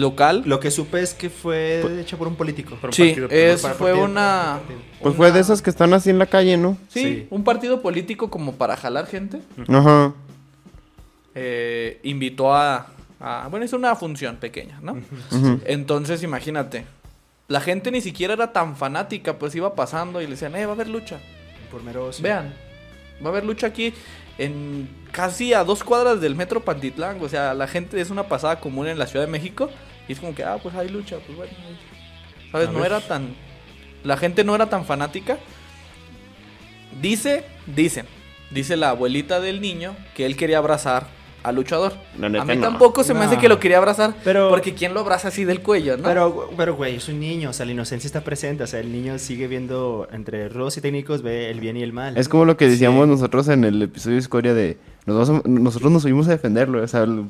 [0.01, 0.43] local.
[0.47, 2.77] lo que supe es que fue hecho por un político.
[2.77, 4.61] Por un Sí, partido, es, para fue partido, una...
[5.03, 6.77] Pues fue de esas que están así en la calle, ¿no?
[6.89, 7.27] Sí, Sí.
[7.31, 9.41] un partido político como para jalar gente.
[9.69, 10.13] Ajá.
[11.35, 12.87] eh, invitó a,
[13.21, 14.97] a- Bueno, es una función pequeña, ¿no?
[15.65, 16.87] Entonces, imagínate.
[17.49, 20.73] La gente ni siquiera era tan fanática, pues iba pasando y le decían, eh, va
[20.73, 21.19] a haber lucha.
[21.71, 22.23] Por mero ocio.
[22.23, 22.53] Vean,
[23.23, 23.93] va a haber lucha aquí
[24.39, 27.19] en casi a dos cuadras del metro Pantitlán.
[27.23, 29.71] O sea, la gente es una pasada común en la Ciudad de México.
[30.09, 31.53] Y es como que, ah, pues hay lucha, pues bueno.
[32.53, 32.69] ¿Sabes?
[32.69, 32.87] A No ver.
[32.93, 33.35] era tan.
[34.05, 35.39] La gente no era tan fanática.
[37.01, 38.07] Dice, dicen,
[38.51, 41.07] dice la abuelita del niño que él quería abrazar
[41.43, 41.93] al luchador.
[42.19, 42.63] Neta, a mí no.
[42.63, 43.41] tampoco se me hace No.
[43.41, 44.15] que lo quería abrazar.
[44.25, 46.03] Pero- Porque ¿quién lo abraza así del cuello, no?
[46.05, 48.91] Pero, pero, güey, es un niño, o sea, la inocencia está presente, o sea, el
[48.91, 52.17] niño sigue viendo entre rudos y técnicos, ve el bien y el mal.
[52.17, 55.49] Es como lo que decíamos nosotros en el episodio de Escoria de nos vamos a-
[55.49, 57.27] nosotros nos subimos a defenderlo, o sea, el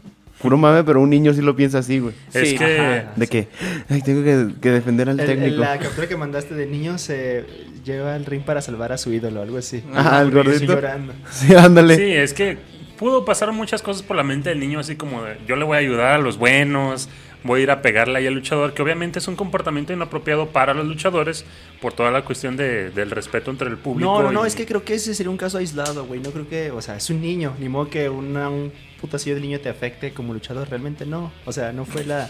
[0.47, 2.15] puro mame, pero un niño sí lo piensa así, güey.
[2.33, 2.57] Es Sí.
[2.57, 3.13] que Ajá.
[3.17, 3.49] De que,
[3.89, 5.57] ay, tengo que, que defender al El- técnico.
[5.61, 7.45] la captura que mandaste de niño se
[7.85, 9.83] lleva al ring para salvar a su ídolo, algo así.
[9.95, 10.65] Ajá, el gordito.
[10.75, 11.13] llorando.
[11.31, 11.97] Sí, ándale.
[11.97, 12.59] Sí, es que
[12.99, 15.77] pudo pasar muchas cosas por la mente del niño, así como de, yo le voy
[15.77, 17.09] a ayudar a los buenos,
[17.47, 20.75] voy a ir a pegarle ahí al luchador, que obviamente es un comportamiento inapropiado para
[20.75, 21.45] los luchadores
[21.81, 24.11] por toda la cuestión de- del respeto entre el público.
[24.13, 26.21] No, no, no, es que creo que ese sería un caso aislado, güey.
[26.21, 29.41] No creo que, o sea, es un niño, ni modo que una, un putacillo de
[29.41, 31.33] niño te afecte como luchador, realmente no.
[31.45, 32.29] O sea, no fue la.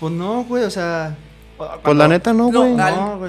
[0.00, 1.16] Pues no, güey, o sea.
[1.84, 2.74] Pues la neta no, güey.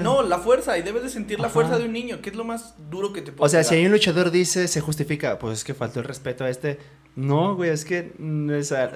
[0.02, 1.54] No, la fuerza, y debes de sentir la Ajá.
[1.54, 3.76] fuerza de un niño, que es lo más duro que te puede O sea, si
[3.76, 6.78] hay un luchador dice, se justifica, pues es que faltó el respeto a este.
[7.16, 8.12] No, güey, es que.
[8.18, 8.92] mm, o sea,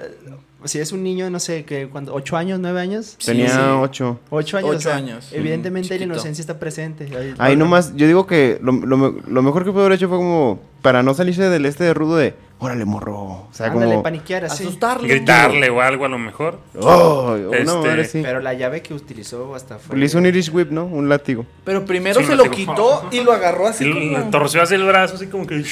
[0.63, 2.13] si es un niño, no sé, que cuando.
[2.13, 3.17] ¿Ocho años, nueve años?
[3.25, 3.57] Tenía sí.
[3.59, 4.19] ocho.
[4.29, 4.69] Ocho años.
[4.69, 5.29] Ocho o sea, años.
[5.33, 7.09] Evidentemente la inocencia está presente.
[7.17, 10.59] Ahí- Ahí nomás, yo digo que lo, lo mejor que pudo haber hecho fue como,
[10.83, 13.15] para no salirse del este de rudo de, órale, morro.
[13.17, 14.63] O sea, Ándale, como, paniquear así.
[14.63, 15.07] Asustarlo.
[15.07, 16.59] gritarle o algo a lo mejor.
[16.79, 18.21] oh, una Este.
[18.21, 19.97] Pero la llave que utilizó hasta fue.
[19.97, 20.85] Le hizo un Irish Whip, ¿no?
[20.85, 21.45] Un látigo.
[21.65, 24.29] Pero primero Sí, se lo quitó y lo agarró así Y le como...
[24.29, 25.63] torció así el brazo, así como que...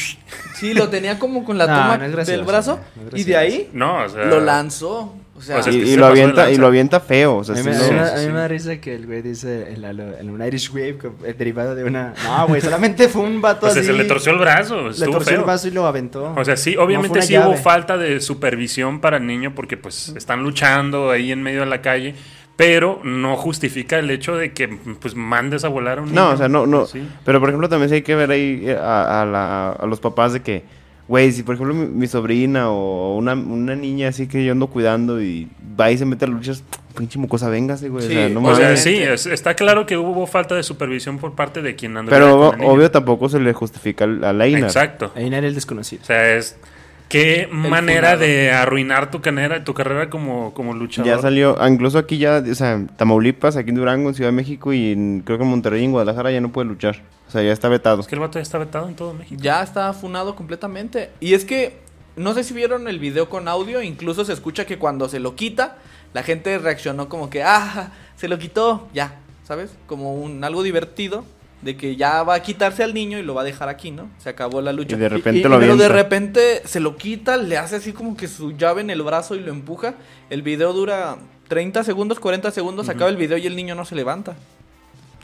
[0.55, 2.79] Sí, lo tenía como con la No, toma no gracioso, del brazo.
[3.11, 4.25] no y de ahí No, o sea...
[4.25, 5.13] lo lanzó.
[5.39, 7.37] O sea, O sea, y, lo avienta, y lo avienta feo.
[7.37, 8.27] O sea, A mí, me, lo- a mí me- sí, a mí sí.
[8.27, 10.97] me da risa que el güey dice el, el- un Irish Wave
[11.37, 12.13] derivado de una.
[12.25, 13.87] No, güey, solamente fue un vato O sea, así.
[13.89, 15.39] se le torció el brazo, Le torció feo.
[15.39, 16.33] el vaso y lo aventó.
[16.35, 19.77] O sea, sí, No obviamente una sí hubo falta de supervisión para el niño porque
[19.77, 22.15] pues están luchando ahí en medio de la calle,
[22.57, 24.67] pero no justifica el hecho de que
[24.99, 26.21] pues mandes a volar a un niño.
[26.21, 26.85] No, o sea, no, no.
[26.85, 27.01] Sí.
[27.23, 30.01] Pero por ejemplo, también sí hay que ver ahí eh, a, a la- a los
[30.01, 30.65] papás de que,
[31.09, 34.67] güey, si por ejemplo mi, mi sobrina o una, una niña así que yo ando
[34.67, 36.63] cuidando y va y se mete a luchas,
[36.95, 38.05] pinche mocosa, véngase, güey.
[38.07, 41.17] Sí, o sea, no O sea, sí, es- está claro que hubo falta de supervisión
[41.17, 44.63] por parte de quien andaba Pero obvio tampoco se le justifica a Leinar.
[44.63, 45.11] Exacto.
[45.15, 46.01] Era el desconocido.
[46.03, 46.57] O sea, es
[47.09, 48.19] qué manera funado.
[48.21, 51.11] de arruinar tu carrera, tu carrera como, como luchador.
[51.11, 54.71] Ya salió, incluso aquí ya, o sea, Tamaulipas, aquí en Durango, en Ciudad de México
[54.73, 57.01] y en- creo que en Monterrey en Guadalajara ya no puede luchar.
[57.27, 57.99] O sea, ya está vetado.
[58.01, 59.41] Es que el vato ya está vetado en todo México.
[59.43, 61.09] Ya está funado completamente.
[61.19, 61.77] Y es que,
[62.15, 65.35] no sé si vieron el video con audio, incluso se escucha que cuando se lo
[65.35, 65.77] quita,
[66.13, 69.71] la gente reaccionó como que, ah, se lo quitó, ya, ¿sabes?
[69.85, 71.23] Como un algo divertido.
[71.61, 74.09] De que ya va a quitarse al niño y lo va a dejar aquí, ¿no?
[74.17, 74.95] Se acabó la lucha.
[74.95, 78.15] Y de repente Y- lo Pero de repente se lo quita, le hace así como
[78.15, 79.95] que su llave en el brazo y lo empuja.
[80.29, 81.17] El video dura
[81.49, 84.35] 30 segundos, 40 segundos, acaba el video y el niño no se levanta.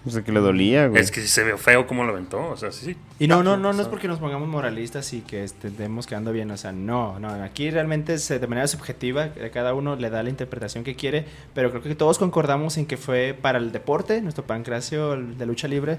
[0.07, 1.01] O sea, que le dolía, güey.
[1.01, 2.49] Es que sí se ve feo como lo aventó.
[2.49, 2.95] O sea, sí.
[3.17, 6.51] Y no, no, no, no es porque nos pongamos moralistas y que estemos quedando bien,
[6.51, 10.11] o sea, no, no, aquí realmente es eh, de manera subjetiva, eh, cada uno le
[10.11, 11.25] da la interpretación que quiere,
[11.55, 15.67] pero creo que todos concordamos en que fue para el deporte, nuestro pancracio de lucha
[15.67, 15.97] libre,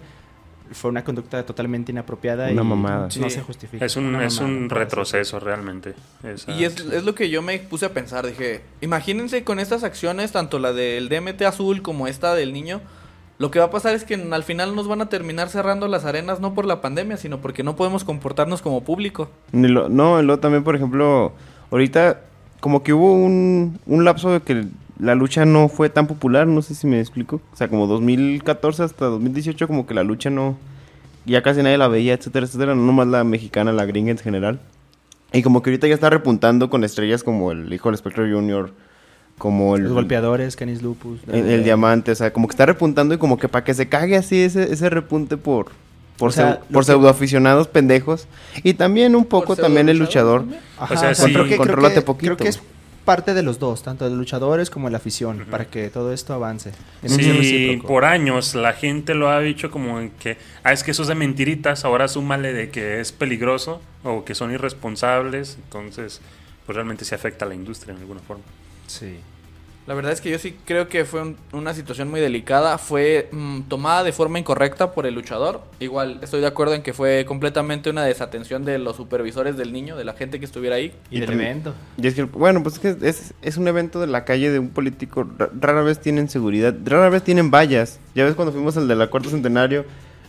[0.72, 3.04] fue una conducta totalmente inapropiada Una y mamada.
[3.04, 3.30] no Sí.
[3.30, 3.84] se justifica.
[3.84, 5.94] Es un, es un retroceso realmente.
[6.22, 9.84] Esa- Y es, es lo que yo me puse a pensar, dije, imagínense con estas
[9.84, 12.80] acciones, tanto la del DMT azul como esta del niño,
[13.38, 16.04] lo que va a pasar es que al final nos van a terminar cerrando las
[16.06, 19.30] arenas no por la pandemia, sino porque no podemos comportarnos como público.
[19.52, 21.32] Ni lo- no, luego también, por ejemplo,
[21.70, 22.20] ahorita
[22.60, 24.64] como que hubo un, un lapso de que
[24.98, 27.40] la lucha no fue tan popular, no sé si me explico.
[27.52, 30.56] O sea, como 2014 hasta 2018 como que la lucha no...
[31.26, 32.74] Ya casi nadie la veía, etcétera, etcétera.
[32.74, 34.60] No nomás la mexicana, la gringa en general.
[35.32, 38.70] Y como que ahorita ya está repuntando con estrellas como el hijo del Spectre Junior,
[39.36, 39.82] como el...
[39.82, 41.18] Los golpeadores, Canis Lupus.
[41.26, 43.88] el, el diamante, o sea, como que está repuntando y como que para que se
[43.88, 45.66] cague así ese, ese repunte por...
[46.16, 48.26] Por, O sea, pseu- lo por que- pseudoaficionados pendejos.
[48.62, 50.40] Y también un poco también el luchador.
[50.42, 50.60] también.
[50.78, 52.36] Ajá, O sea, creo que, creo contrólate que- poquito.
[52.36, 52.62] creo que es
[53.06, 56.12] parte de los dos, tanto de los luchadores como de la afición, para que todo
[56.12, 56.72] esto avance.
[57.06, 61.08] Sí, por años la gente lo ha dicho como que, ah, es que eso es
[61.08, 66.20] de mentiritas, ahora súmale de que es peligroso o que son irresponsables, entonces,
[66.66, 68.44] pues realmente se afecta a la industria en alguna forma.
[68.86, 69.16] Sí.
[69.86, 73.28] La verdad es que yo sí creo que fue un- una situación muy delicada, fue
[73.30, 75.62] mm, tomada de forma incorrecta por el luchador.
[75.78, 79.96] Igual estoy de acuerdo en que fue completamente una desatención de los supervisores del niño,
[79.96, 80.92] de la gente que estuviera ahí.
[81.10, 81.72] Y, Y del evento.
[82.02, 84.58] Y es que, bueno, pues es que es, es un evento de la calle de
[84.58, 85.24] un político.
[85.38, 88.00] ra- Rara vez tienen seguridad, rara vez tienen vallas.
[88.16, 89.84] Ya ves cuando fuimos al de la cuarto centenario,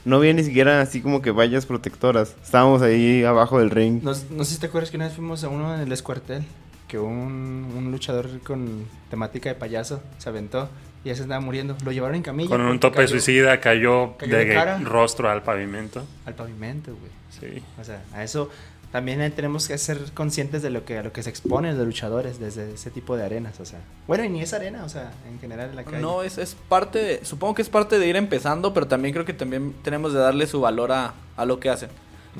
[0.06, 2.36] no había ni siquiera así como que vallas protectoras.
[2.44, 4.04] Estábamos ahí abajo del ring.
[4.04, 6.44] No, no sé si te acuerdas que una vez fuimos a uno en el escuartel,
[6.88, 10.70] que un, un luchador con temática de payaso se aventó
[11.04, 11.76] y ya se estaba muriendo.
[11.84, 12.50] Lo llevaron en camilla.
[12.50, 14.80] Con un tope cayó suicida cayó, cayó de de cara.
[14.80, 16.06] rostro al pavimento.
[16.26, 17.12] Al pavimento, güey.
[17.56, 17.62] Sí.
[17.80, 18.50] O sea, a eso
[18.92, 22.40] también tenemos que ser conscientes de lo que a lo que se exponen los luchadores
[22.40, 23.80] desde ese tipo de arenas, o sea.
[24.08, 26.00] Bueno, y ni es arena, o sea, en general en la calle.
[26.00, 29.26] No, es, es parte, de- supongo que es parte de ir empezando, pero también creo
[29.26, 31.90] que también tenemos de darle su valor a, a lo que hacen.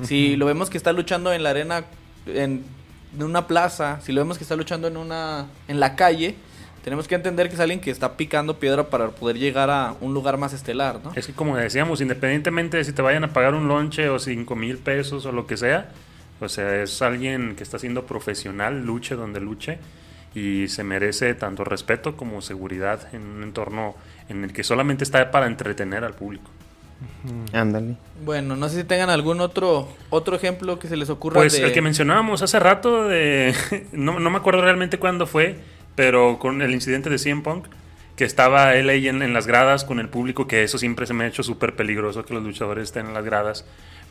[0.02, 1.84] Si lo vemos que está luchando en la arena,
[2.26, 2.64] en,
[3.14, 6.36] en una plaza, si lo vemos que está luchando en una, en la calle,
[6.84, 10.14] tenemos que entender que es alguien que está picando piedra para poder llegar a un
[10.14, 11.12] lugar más estelar, ¿no?
[11.14, 14.56] Es que como decíamos, independientemente de si te vayan a pagar un lonche o cinco
[14.56, 15.90] mil pesos o lo que sea,
[16.40, 19.78] o sea, es alguien que está siendo profesional, luche donde luche
[20.34, 23.96] y se merece tanto respeto como seguridad en un entorno
[24.28, 26.50] en el que solamente está para entretener al público.
[27.52, 27.96] Ándale.
[28.24, 31.64] Bueno, no sé si tengan algún otro otro ejemplo que se les ocurra Pues de...
[31.64, 33.54] el que mencionábamos hace rato de
[33.92, 35.58] no, no me acuerdo realmente cuándo fue,
[35.94, 37.66] pero con el incidente de CM Punk
[38.18, 41.14] que estaba él ahí en, en las gradas con el público, que eso siempre se
[41.14, 43.64] me ha hecho súper peligroso que los luchadores estén en las gradas.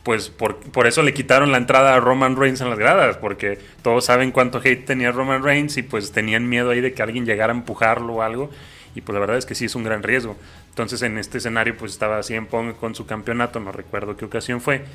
[0.03, 3.59] Pues por, por eso le quitaron la entrada a Roman Reigns en las gradas, porque
[3.81, 7.25] todos saben cuánto hate tenía Roman Reigns y pues tenían miedo ahí de que alguien
[7.25, 8.49] llegara a empujarlo o algo.
[8.95, 10.37] Y pues la verdad es que sí es un gran riesgo.
[10.77, 14.61] Entonces en este escenario pues estaba CM Punk con su campeonato, no recuerdo qué ocasión
[14.61, 14.85] fue.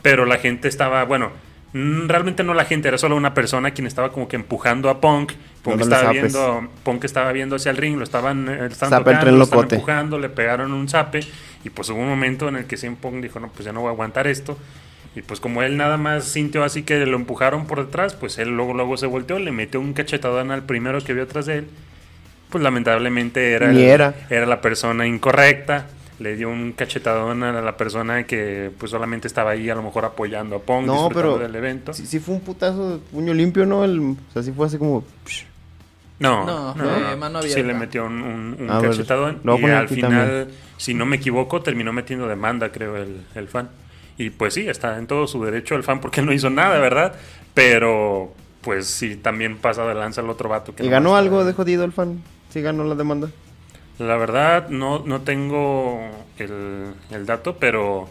[0.00, 1.30] Pero la gente estaba, bueno,
[1.74, 4.98] mm, realmente no la gente, era solo una persona quien estaba como que empujando a
[4.98, 5.34] Punk.
[5.62, 9.44] Punk estaba viendo, Punk estaba viendo hacia el ring, lo estaban, eh, estaban tocando, lo
[9.44, 11.20] estaban empujando, le pegaron un zape
[11.64, 13.82] y pues hubo un momento en el que CM Punk dijo, no, pues ya no
[13.82, 14.56] voy a aguantar esto.
[15.14, 18.56] Y pues como él nada más sintió así que lo empujaron por detrás, pues él
[18.56, 21.68] luego, luego se volteó, le metió un cachetadón al primero que vio atrás de él.
[22.50, 24.14] Pues lamentablemente era, Ni el- era.
[24.30, 25.86] era la persona incorrecta.
[26.18, 30.06] Le dio un cachetadón a la persona que pues solamente estaba ahí a lo mejor
[30.06, 31.92] apoyando a Pong, No, disfrutando pero del evento.
[31.92, 33.84] sí, sí fue un putazo de puño limpio, ¿no?
[33.84, 35.04] El, o sea, sí fue así como...
[35.26, 35.44] psh.
[36.18, 37.16] No, No, no, no.
[37.18, 39.40] mano Sí le metió un, un- un A ver, cachetadón.
[39.44, 40.48] y al final, también.
[40.78, 43.68] si no me equivoco, terminó metiendo demanda, creo, el, el fan.
[44.16, 47.12] Y pues sí, está en todo su derecho el fan porque no hizo nada, ¿verdad?
[47.52, 48.32] Pero
[48.62, 50.74] pues sí, también pasa de lanza el otro vato.
[50.74, 52.22] Que ¿Y ganó algo de jodido el fan?
[52.50, 53.30] ¿Sí ganó la demanda?
[53.98, 58.10] La verdad, no, no tengo el, el dato, pero,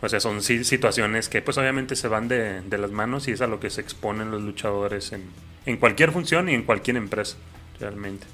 [0.00, 3.32] o sea, son sí situaciones que pues obviamente se van de, de las manos y
[3.32, 5.22] es a lo que se exponen los luchadores en,
[5.64, 7.36] en cualquier función y en cualquier empresa,
[7.78, 8.26] realmente.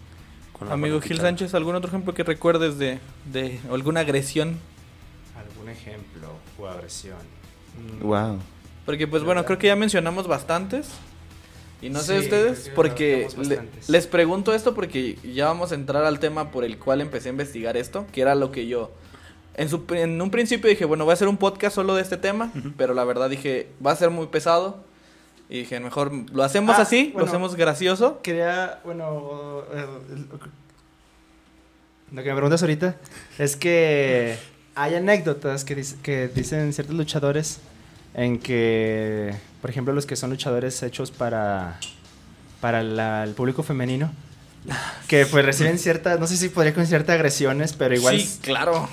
[0.71, 1.01] Amigo.
[1.01, 2.99] Gil Sánchez, ¿algún otro ejemplo que recuerdes de,
[3.31, 4.59] de alguna agresión?
[5.37, 7.19] ¿Algún ejemplo o agresión?
[8.01, 8.39] Mm, Wow.
[8.85, 10.89] Porque pues bueno, creo que ya mencionamos bastantes.
[11.81, 15.71] Y no sé Sí, ustedes, creo que porque le- les pregunto esto porque ya vamos
[15.73, 18.67] a entrar al tema por el cual empecé a investigar esto, que era lo que
[18.67, 18.91] yo...
[19.55, 22.17] En, su, en un principio dije, bueno, voy a hacer un podcast solo de este
[22.17, 24.85] tema, pero la verdad dije, va a ser muy pesado.
[25.51, 27.21] Y dije, mejor lo hacemos Ah, así, bueno.
[27.21, 28.21] lo hacemos gracioso.
[28.23, 29.87] Quería, bueno, eh,
[32.13, 32.97] lo que me preguntas ahorita
[33.39, 34.37] es que
[34.75, 37.59] hay anécdotas que, dic- que dicen ciertos luchadores
[38.15, 41.79] en que, por ejemplo, los que son luchadores hechos para,
[42.61, 44.11] para la- el público femenino,
[45.07, 48.89] que pues reciben ciertas, no sé si podría con ciertas agresiones, pero igual, Sí, claro.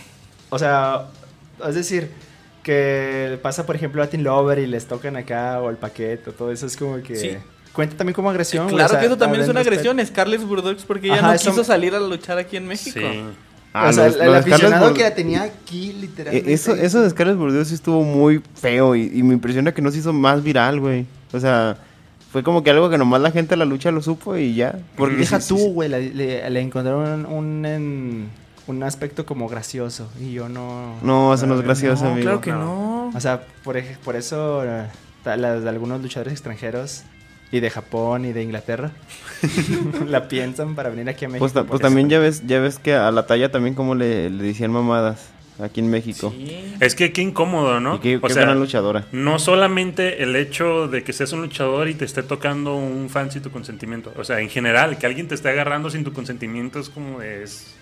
[0.49, 1.07] o sea,
[1.67, 2.11] es decir,
[2.63, 6.33] que pasa, por ejemplo, a Teen Lover y les tocan acá o el paquete o
[6.33, 7.15] todo eso, es como que...
[7.15, 7.37] Sí.
[7.73, 8.69] Cuenta también como agresión.
[8.69, 9.99] Claro o sea, que eso también es una agresión.
[10.05, 12.99] Scarlett Burdox porque ella Ajá, no eso- quiso salir a luchar aquí en México.
[13.01, 13.21] Sí.
[13.77, 16.49] Ah, o sea, lo de- el, aficionado que la tenía aquí, literalmente.
[16.49, 19.81] Eh, Eso, eso de Scarlett Bordeaux sí estuvo muy feo y, y me impresiona que
[19.81, 21.05] no se hizo más viral, güey.
[21.33, 21.77] O sea,
[22.31, 24.79] fue como que algo que nomás la gente de la lucha lo supo y ya.
[24.95, 28.29] Porque Deja sí- tú, sí- güey, le, le- le encontraron un, en-
[28.67, 30.95] un aspecto como gracioso y yo no...
[31.03, 32.23] No, eso no es gracioso, No, amigo.
[32.23, 33.09] claro que No.
[33.11, 33.11] no.
[33.13, 34.85] O sea, por, por eso eh,
[35.25, 37.03] las de algunos luchadores extranjeros
[37.51, 38.91] y de Japón y de Inglaterra
[40.07, 41.39] la piensan para venir aquí a México.
[41.39, 44.29] Pues, ta- pues también ya ves, ya ves que a la talla también como le,
[44.29, 45.29] le decían mamadas
[45.61, 46.33] aquí en México.
[46.35, 46.75] Sí.
[46.81, 47.95] Es que qué incómodo, ¿no?
[47.95, 49.05] Y qué, o qué sea, gran luchadora.
[49.13, 53.31] no solamente el hecho de que seas un luchador y te esté tocando un fan
[53.31, 54.11] sin tu consentimiento.
[54.17, 57.43] O sea, en general, que alguien te esté agarrando sin tu consentimiento es como de...
[57.43, 57.73] Es,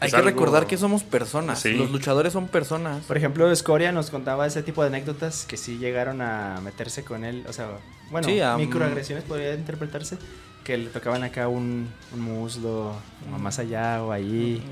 [0.00, 1.60] Hay es que algo- recordar que somos personas.
[1.60, 1.72] Sí.
[1.74, 3.04] Los luchadores son personas.
[3.04, 7.24] Por ejemplo, Scoria nos contaba ese tipo de anécdotas que sí llegaron a meterse con
[7.24, 7.44] él.
[7.48, 7.68] O sea,
[8.10, 10.16] bueno, Sí, microagresiones podría interpretarse.
[10.64, 12.90] Que le tocaban acá un, un muslo,
[13.34, 14.62] o más allá o ahí.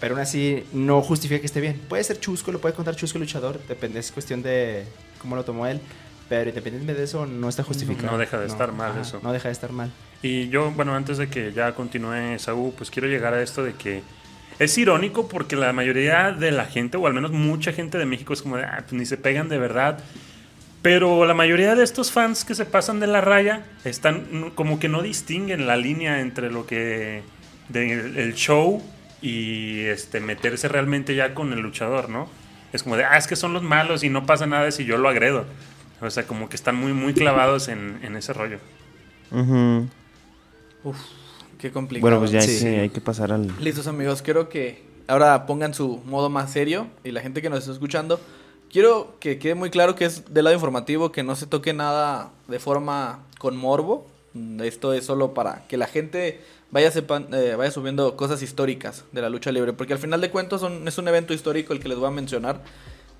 [0.00, 1.80] Pero aún así, no justifica que esté bien.
[1.88, 3.60] Puede ser chusco, lo puede contar chusco el luchador.
[3.66, 4.84] Depende, es cuestión de
[5.20, 5.80] cómo lo tomó él.
[6.28, 8.12] Pero independientemente de eso, no está justificado.
[8.12, 9.18] No deja de estar mal eso.
[9.22, 9.90] No deja de estar mal.
[10.22, 13.72] Y yo, bueno, antes de que ya continúe Saúl, pues quiero llegar a esto de
[13.74, 14.02] que
[14.58, 18.32] es irónico porque la mayoría de la gente, o al menos mucha gente de México,
[18.32, 19.98] es como de, ah, pues ni se pegan de verdad.
[20.82, 24.78] Pero la mayoría de estos fans que se pasan de la raya están no- como
[24.78, 27.22] que no distinguen la línea entre lo que
[27.68, 28.82] del el show
[29.20, 32.28] y este meterse realmente ya con el luchador, ¿no?
[32.72, 34.98] Es como de, ah, es que son los malos y no pasa nada si yo
[34.98, 35.44] lo agredo.
[36.00, 38.58] O sea, como que están muy, muy clavados en, en ese rollo.
[40.84, 40.96] Uf,
[41.58, 42.02] qué complicado.
[42.02, 42.64] Bueno, pues ya hay, Sí.
[42.64, 43.52] que, hay que pasar al...
[43.60, 47.60] Listos amigos, quiero que ahora pongan su modo más serio y la gente que nos
[47.60, 48.20] está escuchando,
[48.70, 52.30] quiero que quede muy claro que es del lado informativo, que no se toque nada
[52.48, 54.06] de forma con morbo.
[54.34, 56.40] Mm, Esto es solo para que la gente
[56.70, 60.30] vaya, sepan, eh, vaya subiendo cosas históricas de la lucha libre, porque al final de
[60.30, 62.62] cuentas son- es un evento histórico el que les voy a mencionar,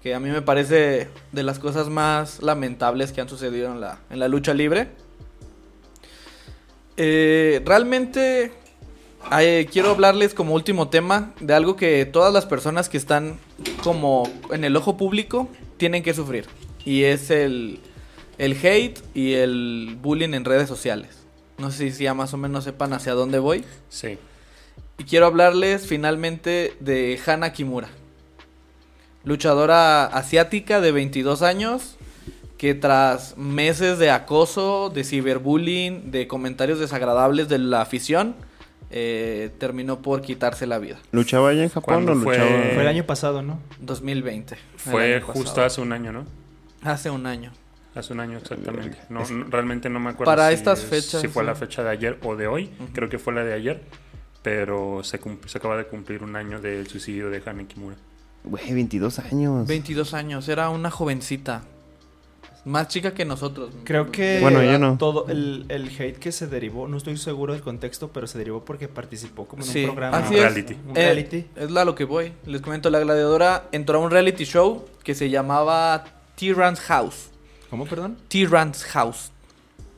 [0.02, 4.00] que a mí me parece de las cosas más lamentables que han sucedido en la,
[4.10, 4.88] en la lucha libre.
[7.00, 8.50] Eh, realmente
[9.40, 13.38] eh, quiero hablarles como último tema de algo que todas las personas que están
[13.84, 16.46] como en el ojo público tienen que sufrir.
[16.84, 17.78] Y es el,
[18.36, 21.18] el hate y el bullying en redes sociales.
[21.56, 23.64] No sé si ya más o menos sepan hacia dónde voy.
[23.88, 24.18] Sí.
[24.98, 27.90] Y quiero hablarles finalmente de Hana Kimura.
[29.22, 31.97] Luchadora asiática de 22 años
[32.58, 38.34] que tras meses de acoso, de ciberbullying, de comentarios desagradables de la afición,
[38.90, 40.98] eh, terminó por quitarse la vida.
[41.12, 42.36] ¿Luchaba allá en Japón ¿Cuándo o fue?
[42.38, 42.60] luchaba...?
[42.74, 43.60] Fue el año pasado, ¿no?
[43.80, 44.54] 2020.
[44.54, 45.66] el Fue justo pasado.
[45.66, 46.24] hace un año, ¿no?
[46.82, 47.52] Hace un año.
[47.94, 48.98] Hace un año exactamente.
[49.08, 51.46] No, no- realmente no me acuerdo Para si, estas es- fechas, si fue sí.
[51.46, 52.70] la fecha de ayer o de hoy.
[52.92, 53.82] Creo que fue la de ayer.
[54.42, 57.96] Pero se, se acaba de cumplir un año del suicidio de Hane Kimura.
[58.44, 59.66] Güey, 22 años.
[59.66, 61.62] 22 años, era una jovencita.
[62.64, 63.70] Más chica que nosotros.
[63.84, 64.98] Creo que Bueno, yo no.
[64.98, 68.64] todo el, el hate que se derivó, no estoy seguro del contexto, pero se derivó
[68.64, 70.18] porque participó como en Sí, un programa.
[70.18, 70.42] así Un es.
[70.42, 70.74] reality.
[70.74, 71.46] Un Eh, reality.
[71.56, 72.32] es la lo que voy.
[72.44, 76.04] Les comento, la gladiadora entró a un reality show que se llamaba
[76.34, 77.30] Tyrant's House.
[77.70, 78.18] ¿Cómo, perdón?
[78.28, 79.30] Tyrant's House.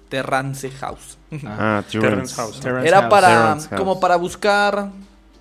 [0.08, 1.18] Terrance House.
[1.44, 2.34] Ah, Terrence Terrence.
[2.34, 2.60] House.
[2.60, 3.10] Terrence Era House.
[3.10, 3.68] para House.
[3.76, 4.90] como para buscar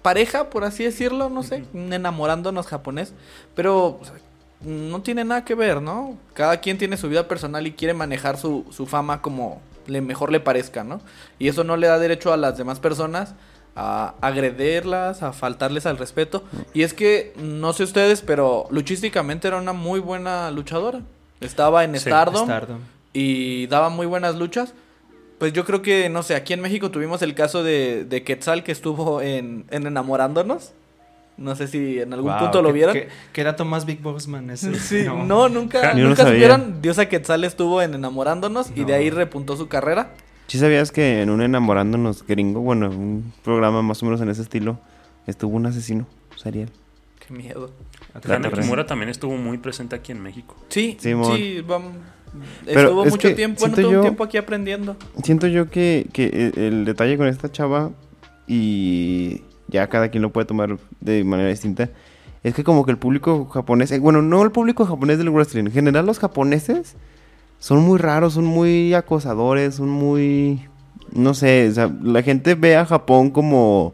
[0.03, 3.13] pareja, por así decirlo, no sé, enamorándonos japonés,
[3.55, 4.13] pero o sea,
[4.61, 6.17] no tiene nada que ver, ¿no?
[6.33, 10.31] Cada quien tiene su vida personal y quiere manejar su, su fama como le mejor
[10.31, 11.01] le parezca, ¿no?
[11.39, 13.33] Y eso no le da derecho a las demás personas
[13.75, 16.43] a agredirlas, a faltarles al respeto.
[16.73, 21.01] Y es que, no sé ustedes, pero luchísticamente era una muy buena luchadora.
[21.39, 22.79] Estaba en Sí, Stardom, Stardom.
[23.13, 24.73] y daba muy buenas luchas.
[25.37, 28.63] Pues yo creo que, no sé, aquí en México tuvimos el caso de, de Quetzal
[28.65, 30.73] que estuvo en, en Enamorándonos.
[31.39, 32.93] No sé si en algún Wow, punto lo vieron.
[32.93, 34.75] Qué, qué dato más Big Bossman ese.
[34.79, 36.33] Sí, no, nunca, nunca sabía.
[36.33, 36.81] supieron.
[36.81, 38.97] Diosa Quetzal estuvo en Enamorándonos y de No.
[38.99, 40.13] ahí repuntó su carrera.
[40.47, 44.41] ¿Sí sabías que en un enamorándonos gringo, bueno, un programa más o menos en ese
[44.41, 44.79] estilo,
[45.27, 46.69] estuvo un asesino serial?
[47.25, 47.69] Qué miedo.
[48.27, 48.49] Hana.
[48.51, 50.55] Kimura también estuvo muy presente aquí en México.
[50.69, 51.37] Sí, Simón.
[51.37, 51.91] sí, vamos.
[52.65, 54.95] Pero Estuvo es mucho tiempo, bueno, todo un tiempo aquí aprendiendo.
[55.23, 57.91] Siento yo que, que el, el detalle con esta chava,
[58.47, 61.89] y ya cada quien lo puede tomar de manera distinta,
[62.43, 65.65] es que como que el público japonés, eh, bueno, no el público japonés del wrestling,
[65.65, 66.95] en general los japoneses
[67.59, 70.61] son muy raros, son muy acosadores, son muy,
[71.11, 73.93] no sé, o sea, la gente ve a Japón como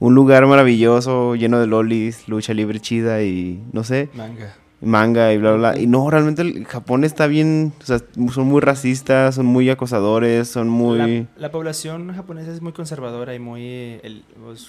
[0.00, 4.54] un lugar maravilloso, lleno de lolis, lucha libre chida y no sé, Manga.
[4.80, 5.80] manga y bla, bla, bla.
[5.80, 7.98] Y no, realmente el Japón está bien, o sea,
[8.32, 10.98] son muy racistas, son muy acosadores, son muy...
[10.98, 13.62] La, la población japonesa es muy conservadora y muy...
[14.02, 14.68] el- pues,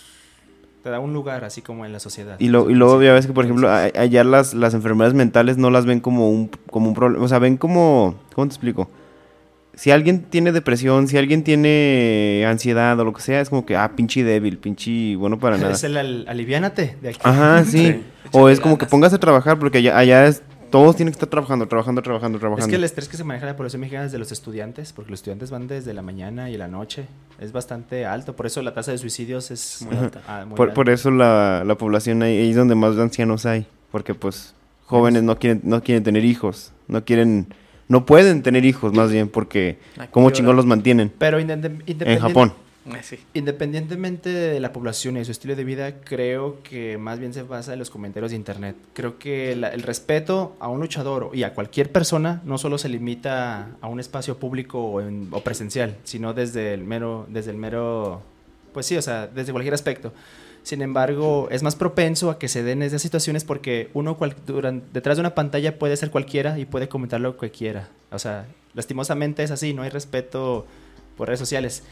[0.83, 2.35] te da un lugar así como en la sociedad.
[2.39, 5.57] Y, lo, y luego ya ves que, por ejemplo, a- allá las, las enfermedades mentales
[5.57, 8.15] no las ven como un, como un problema, o sea, ven como...
[8.33, 8.89] ¿Cómo te explico?
[9.73, 13.75] Si alguien tiene depresión, si alguien tiene ansiedad o lo que sea, es como que,
[13.77, 15.73] ah, pinche débil, pinche bueno para nada.
[15.73, 17.19] Es el al- aliviánate de aquí.
[17.23, 17.77] Ajá, sí.
[17.93, 18.03] Sí.
[18.31, 20.43] O es como que póngase a trabajar porque allá, allá es...
[20.69, 22.69] Todos tienen que estar trabajando, trabajando, trabajando, Es trabajando.
[22.69, 25.11] que el estrés que se maneja en la población mexicana es de los estudiantes, porque
[25.11, 27.05] los estudiantes van desde la mañana y la noche.
[27.39, 30.21] Es bastante alto, por eso la tasa de suicidios es Muy alta.
[30.27, 30.75] ah, muy Por, alta.
[30.75, 33.65] por eso la, la población ahí, ahí es donde más ancianos hay.
[33.91, 34.53] Porque pues
[34.85, 36.71] jóvenes no quieren, no quieren tener hijos.
[36.87, 37.53] No quieren,
[37.87, 41.83] no pueden tener hijos más bien porque ¿A qué cómo chingón los mantienen Pero independ-
[41.87, 42.53] en Japón.
[42.95, 43.19] Eh, sí.
[43.33, 47.43] Independientemente de la población y de su estilo de vida, creo que más bien se
[47.43, 48.75] basa en los comentarios de internet.
[48.93, 52.89] Creo que la- el respeto a un luchador y a cualquier persona no solo se
[52.89, 57.57] limita a un espacio público o, en- o presencial, sino desde el mero, desde el
[57.57, 58.21] mero,
[58.73, 60.13] pues sí, o sea, desde cualquier aspecto.
[60.63, 64.83] Sin embargo, es más propenso a que se den esas situaciones porque uno cual- duran-
[64.93, 67.87] detrás de una pantalla puede ser cualquiera y puede comentar lo que quiera.
[68.11, 70.65] O sea, lastimosamente es así, no hay respeto
[71.17, 71.83] por redes sociales.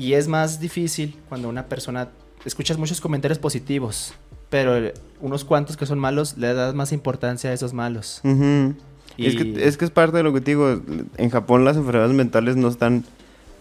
[0.00, 2.08] Y es más difícil cuando una persona
[2.46, 4.14] escuchas muchos comentarios positivos,
[4.48, 8.22] pero unos cuantos que son malos le das más importancia a esos malos.
[8.24, 10.80] Es, Y- que, es que es parte de lo que te digo.
[11.18, 13.04] En Japón las enfermedades mentales no están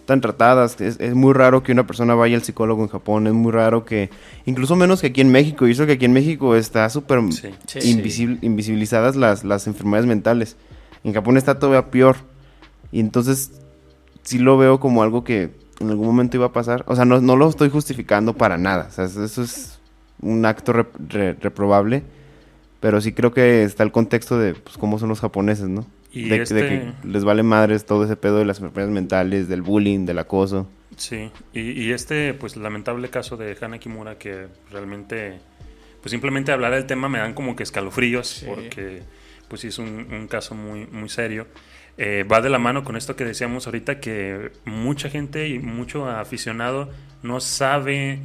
[0.05, 0.79] tan tratadas.
[0.79, 3.27] Es, es muy raro que una persona vaya al psicólogo en Japón.
[3.27, 4.09] Es muy raro que,
[4.45, 5.67] incluso menos que aquí en México.
[5.67, 7.49] Y eso que aquí en México está súper Sí.
[7.67, 7.79] Sí.
[7.93, 10.55] invisibil- invisibilizadas las, las enfermedades mentales.
[11.03, 12.15] En Japón está todavía peor.
[12.93, 13.51] Y entonces
[14.23, 16.83] sí lo veo como algo que en algún momento iba a pasar.
[16.87, 18.87] O sea, no, no lo estoy justificando para nada.
[18.89, 19.79] O sea, eso es
[20.21, 22.03] un acto rep- re- reprobable.
[22.79, 25.85] Pero sí creo que está el contexto de pues, cómo son los japoneses, ¿no?
[26.13, 29.47] Y de, de este- que les vale madres todo ese pedo de las enfermedades mentales,
[29.49, 30.67] del bullying, del acoso.
[30.97, 35.39] Sí, y, y este, pues lamentable caso de Hana Kimura que realmente,
[36.01, 38.45] pues simplemente hablar del tema me dan como que escalofríos Sí.
[38.47, 39.03] porque,
[39.49, 41.47] pues sí es un, un caso muy, muy serio.
[41.97, 46.07] Eh, va de la mano con esto que decíamos ahorita que mucha gente y mucho
[46.07, 46.89] aficionado
[47.23, 48.19] no sabe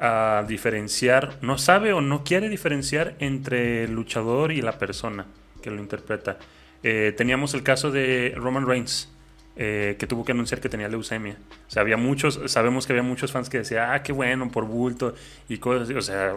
[0.00, 5.26] ah, diferenciar, no sabe o no quiere diferenciar entre el luchador y la persona
[5.62, 6.38] que lo interpreta.
[6.82, 9.11] Eh, teníamos el caso de Roman Reigns,
[9.54, 11.36] eh, que tuvo que anunciar que tenía leucemia.
[11.68, 14.64] O sea, había muchos, sabemos que había muchos fans que decían, ah, qué bueno, por
[14.66, 15.14] bulto
[15.48, 15.94] y cosas así.
[15.94, 16.32] O sea,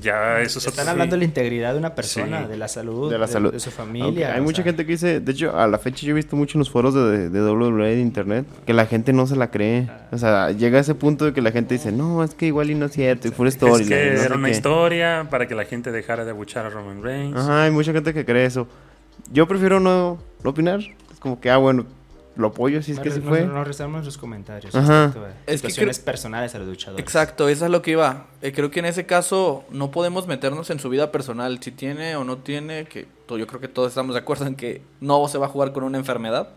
[0.00, 2.48] ya eso es Están otro- hablando de la integridad de una persona, Sí.
[2.48, 3.52] de la salud, De la salud.
[3.52, 4.34] de su Aunque familia.
[4.34, 6.36] hay o mucha sea, gente que dice, de hecho, a la fecha yo he visto
[6.36, 9.50] mucho en los foros de, de WWE de internet, que la gente no se la
[9.50, 9.88] cree.
[10.12, 12.70] O sea, llega a ese punto de que la gente dice, no, es que igual
[12.70, 13.82] y no es cierto, y fue story.
[13.82, 17.36] Es que era una historia para que la gente dejara de abuchar a Roman Reigns.
[17.36, 18.68] Ajá, hay mucha gente que cree eso.
[19.32, 20.80] Yo prefiero no, no opinar.
[21.12, 21.86] Es como que, ah, bueno,
[22.36, 23.44] lo apoyo si es que no- fue.
[23.46, 25.04] No rezamos nuestros comentarios Ajá.
[25.04, 25.08] a
[25.46, 27.02] Es que situaciones personales a los luchadores.
[27.04, 28.26] Exacto, eso es lo que iba.
[28.42, 32.16] Eh, creo que en ese caso no podemos meternos en su vida personal, si tiene
[32.16, 35.38] o no tiene, que yo creo que todos estamos de acuerdo en que no se
[35.38, 36.48] va a jugar con una enfermedad.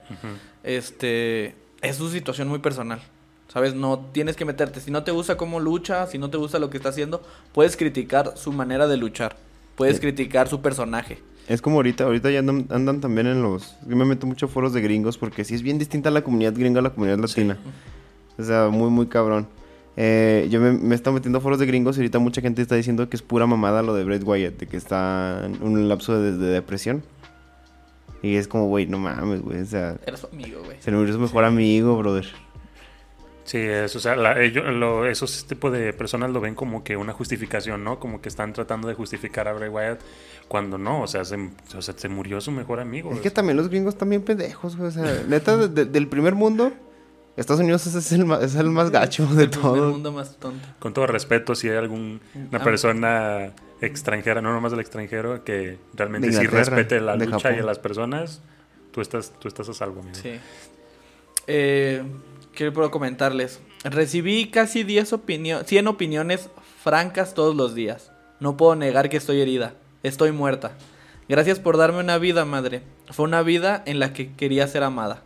[0.63, 2.99] Este, es su situación muy personal.
[3.47, 3.73] ¿Sabes?
[3.73, 4.81] No tienes que meterte.
[4.81, 7.21] Si no te gusta cómo lucha, si no te gusta lo que está haciendo,
[7.53, 9.37] puedes criticar su manera de luchar.
[9.77, 10.01] Puedes Sí.
[10.01, 11.19] criticar su personaje.
[11.47, 13.77] Es como ahorita, ahorita ya andan, andan también en los...
[13.87, 16.79] Yo me meto mucho foros de gringos porque sí es bien distinta la comunidad gringa
[16.79, 17.57] a la comunidad latina.
[18.37, 19.47] O sea, muy, muy cabrón.
[19.95, 22.61] Eh, yo me, me he estado metiendo a foros de gringos y ahorita mucha gente
[22.61, 25.87] está diciendo que es pura mamada lo de Bret Wyatt, de que está en un
[25.89, 27.01] lapso de, de depresión.
[28.21, 29.61] Y es como, güey, no mames, güey.
[29.61, 30.77] O sea, Era su amigo, güey.
[30.81, 32.27] se su mejor amigo, brother.
[33.47, 36.97] Sí, es, o sea, la- ellos, lo- esos tipo de personas lo ven como que
[36.97, 37.97] una justificación, ¿no?
[37.97, 40.01] Como que están tratando de justificar a Bray Wyatt
[40.49, 41.37] cuando no, o sea, se,
[41.75, 43.09] o sea, se murió su mejor amigo.
[43.13, 44.89] Es que también los gringos están bien pendejos, güey.
[44.89, 46.73] O sea, neta, de- de- del primer mundo,
[47.37, 49.91] Estados Unidos es el más, es el más gacho de El todo.
[49.91, 50.67] mundo más tonto.
[50.79, 52.19] Con todo respeto, si hay alguna
[52.51, 52.63] Ah.
[52.63, 57.79] persona extranjera, no nomás del extranjero, que realmente sí respete la lucha y a las
[57.79, 58.41] personas,
[58.91, 60.15] tú estás, tú estás a salvo, amigo.
[60.21, 60.37] Sí.
[61.47, 62.03] Eh,
[62.57, 63.59] quiero comentarles.
[63.83, 66.49] Recibí casi 10 opinio 100 opiniones
[66.83, 68.11] francas todos los días.
[68.39, 69.73] No puedo negar que estoy herida.
[70.03, 70.71] Estoy muerta.
[71.29, 72.81] Gracias por darme una vida, madre.
[73.11, 75.23] Fue una vida en la que quería ser amada.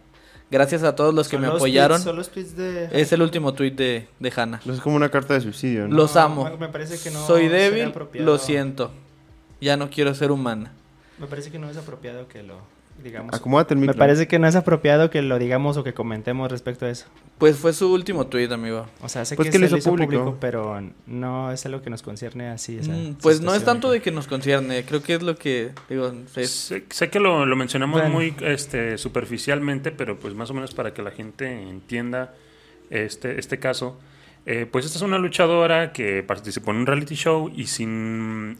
[0.50, 2.00] Gracias a todos los que Son me los apoyaron.
[2.02, 2.90] tweets- son los tweets de...
[2.92, 4.60] Es el último tweet de, de Hannah.
[4.70, 5.96] Es como una carta de suicidio, ¿no?
[5.96, 6.44] Los amo.
[6.44, 8.92] me- me parece que no Soy débil, lo siento.
[9.62, 10.74] Ya no quiero ser humana.
[11.20, 12.56] Me parece que no es apropiado que lo
[13.04, 13.34] digamos.
[13.34, 16.86] Acomódate el Me parece que no es apropiado que lo digamos o que comentemos respecto
[16.86, 17.06] a eso.
[17.38, 18.86] Pues fue su último tweet, amigo.
[19.02, 20.12] O sea, sé Pues que, que lo se hizo público.
[20.12, 20.38] público.
[20.40, 22.78] pero no es algo que nos concierne así.
[22.78, 24.84] esa- Mm, pues no es tanto de que nos concierne.
[24.86, 26.14] Creo que es lo que digo.
[26.36, 28.14] es- Sé, sé que lo, lo mencionamos Bueno.
[28.16, 32.34] muy este, superficialmente, pero pues más o menos para que la gente entienda
[32.90, 34.00] este, este caso.
[34.46, 38.58] Eh, pues esta es una luchadora que participó en un reality show y sin,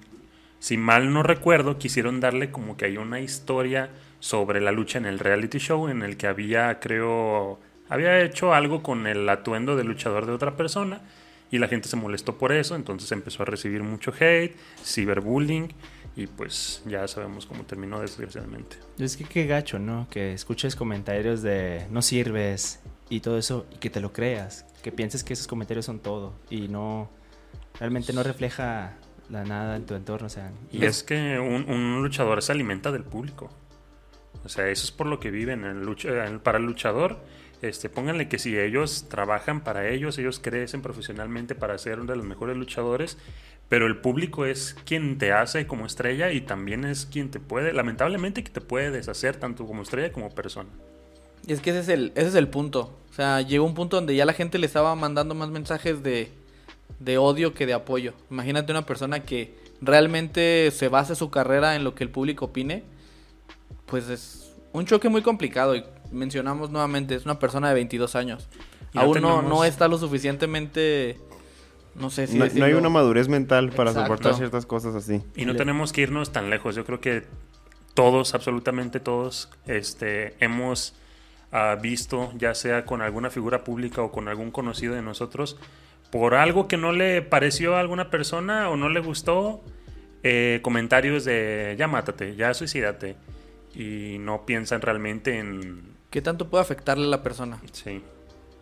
[0.60, 3.90] si mal no recuerdo, quisieron darle como que hay una historia
[4.22, 7.60] sobre la lucha en el reality show en el que había, creo,
[7.90, 11.02] había hecho algo con el atuendo de luchador de otra persona
[11.50, 14.56] y la gente se molestó por eso, entonces empezó a recibir mucho hate,
[14.86, 15.74] ciberbullying
[16.16, 18.78] y pues ya sabemos cómo terminó desgraciadamente.
[19.00, 20.08] Es que qué gacho, ¿no?
[20.10, 24.66] Que escuches comentarios de no sirves y todo eso y que te lo creas.
[24.84, 27.10] Que pienses que esos comentarios son todo y no.
[27.80, 28.98] Realmente no refleja
[29.30, 30.28] la nada en tu entorno.
[30.28, 33.50] O sea, Y es que un, un luchador se alimenta del público.
[34.44, 35.64] O sea, eso es por lo que viven.
[35.64, 37.20] El- para el luchador,
[37.62, 42.18] este, pónganle que si ellos trabajan para ellos, ellos crecen profesionalmente para ser uno de
[42.18, 43.18] los mejores luchadores,
[43.70, 47.72] pero el público es quien te hace como estrella y también es quien te puede,
[47.72, 50.70] lamentablemente, que te puede deshacer tanto como estrella como persona.
[51.48, 52.98] Y es que ese es el, ese es el punto.
[53.10, 56.30] O sea, llegó un punto donde ya la gente le estaba mandando más mensajes de,
[57.00, 58.14] de odio que de apoyo.
[58.30, 62.84] Imagínate una persona que realmente se basa su carrera en lo que el público opine.
[63.92, 65.76] Pues es un choque muy complicado.
[65.76, 68.48] Y mencionamos nuevamente, es una persona de 22 años.
[68.94, 71.18] Y Aún no, tenemos- no está lo suficientemente...
[71.94, 74.08] No sé si no, no hay una madurez mental para Exacto.
[74.14, 75.22] soportar ciertas cosas así.
[75.36, 76.74] Y no Le- tenemos que irnos tan lejos.
[76.74, 77.24] Yo creo que
[77.94, 80.94] todos, absolutamente todos, este, hemos
[81.52, 85.58] ah, visto, ya sea con alguna figura pública o con algún conocido de nosotros,
[86.12, 89.62] por algo que no le pareció a alguna persona o no le gustó,
[90.24, 93.18] eh, comentarios de ya mátate, ya suicídate.
[93.74, 95.96] Y no piensan realmente en...
[96.10, 97.62] ¿Qué tanto puede afectarle a la persona?
[97.72, 98.04] Sí.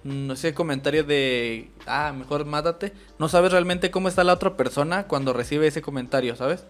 [0.04, 2.94] Mm, ese comentario de, ah, mejor mátate.
[3.18, 6.66] No sabes realmente cómo está la otra persona cuando recibe ese comentario, ¿sabes?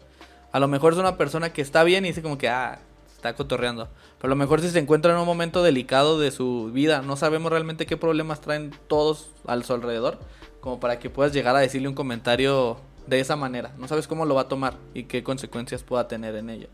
[0.51, 2.79] A lo mejor es una persona que está bien y dice como que, ah,
[3.19, 3.89] está cotorreando.
[4.17, 7.17] Pero a lo mejor si se encuentra en un momento delicado de su vida, no
[7.17, 10.19] sabemos realmente qué problemas traen todos a su alrededor,
[10.61, 13.73] como para que puedas llegar a decirle un comentario de esa manera.
[13.77, 16.67] No sabes cómo lo va a tomar y qué consecuencias pueda tener en ello.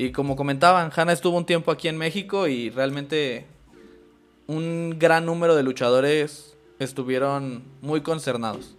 [0.00, 3.46] Y como comentaban, Hanna estuvo un tiempo aquí en México y realmente
[4.46, 8.76] un gran número de luchadores estuvieron muy concernados.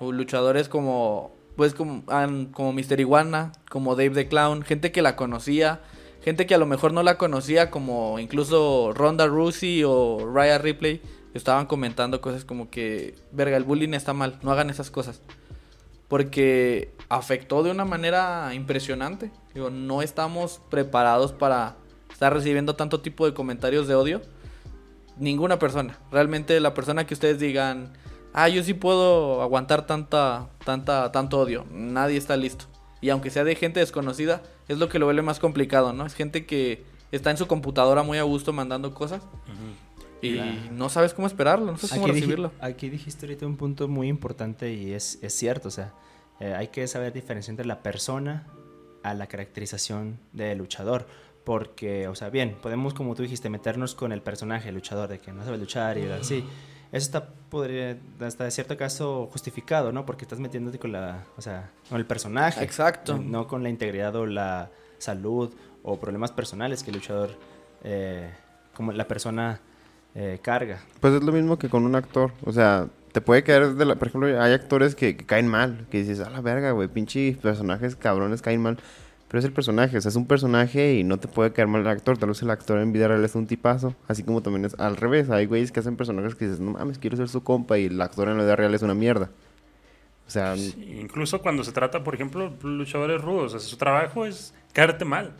[0.00, 2.02] Luchadores como, pues como,
[2.52, 5.82] como Iguana, como Dave the Clown, gente que la conocía,
[6.22, 11.02] gente que a lo mejor no la conocía, como incluso Ronda Rousey o Rhea Ripley,
[11.34, 15.20] estaban comentando cosas como que, verga, el bullying está mal, no hagan esas cosas.
[16.08, 19.30] Porque afectó de una manera impresionante.
[19.54, 21.76] Digo, no estamos preparados para
[22.10, 24.22] estar recibiendo tanto tipo de comentarios de odio
[25.18, 25.98] ninguna persona.
[26.10, 27.92] Realmente la persona que ustedes digan,
[28.32, 31.66] ah, yo sí puedo aguantar tanta, tanta, tanto odio.
[31.70, 32.64] Nadie está listo.
[33.00, 36.06] Y aunque sea de gente desconocida, es lo que lo vuelve más complicado, ¿no?
[36.06, 39.22] Es gente que está en su computadora muy a gusto mandando cosas
[40.22, 40.52] y Claro.
[40.70, 42.52] no sabes cómo esperarlo, no sabes cómo Aquí, dij- recibirlo.
[42.60, 45.92] aquí dijiste ahorita un punto muy importante y es, es cierto, o sea,
[46.42, 48.48] eh, hay que saber diferenciar entre la persona
[49.04, 51.06] a la caracterización del luchador.
[51.44, 55.20] Porque, o sea, bien, podemos, como tú dijiste, meternos con el personaje, el luchador, de
[55.20, 56.44] que no sabe luchar y así.
[56.90, 60.04] Eso está, podría, hasta de cierto caso, justificado, ¿no?
[60.04, 62.62] Porque estás metiéndote con la, o sea, con el personaje.
[62.62, 63.18] Exacto.
[63.18, 67.30] No con la integridad o la salud o problemas personales que el luchador,
[67.84, 68.30] eh,
[68.74, 69.60] como la persona,
[70.16, 70.80] eh, carga.
[70.98, 72.32] Pues es lo mismo que con un actor.
[72.44, 73.96] O sea, te puede caer de la...
[73.96, 75.86] Por ejemplo, hay actores que, caen mal.
[75.90, 78.78] Que dices, a la verga, güey, pinche personajes cabrones caen mal.
[79.28, 81.80] Pero es el personaje, o sea, es un personaje y no te puede caer mal
[81.80, 82.18] el actor.
[82.18, 84.96] Tal vez el actor en vida real es un tipazo, así como también es al
[84.96, 85.30] revés.
[85.30, 88.00] Hay güeyes que hacen personajes que dices, no mames, quiero ser su compa y el
[88.02, 89.30] actor en la vida real es una mierda.
[90.26, 94.54] O sea, incluso cuando se trata, por ejemplo, luchadores rudos, o sea, su trabajo es
[94.72, 95.32] caerte mal.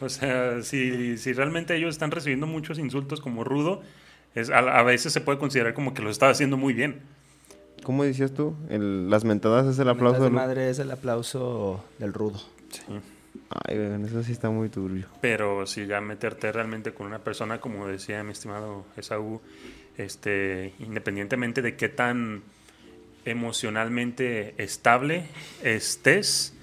[0.00, 3.82] O sea, si, si realmente ellos están recibiendo muchos insultos como rudo,
[4.34, 7.02] es, a, a veces se puede considerar como que lo está haciendo muy bien.
[7.84, 8.54] ¿Cómo decías tú?
[8.68, 10.32] El- las mentadas es el aplauso de del...
[10.32, 12.38] madre es el aplauso del rudo.
[12.70, 12.82] Sí.
[13.66, 15.06] Ay, güey, eso sí está muy turbio.
[15.20, 19.40] Pero si ya meterte realmente con una persona, como decía mi estimado Esaú,
[19.96, 22.42] este, independientemente de qué tan
[23.24, 25.24] emocionalmente estable
[25.62, 26.54] estés,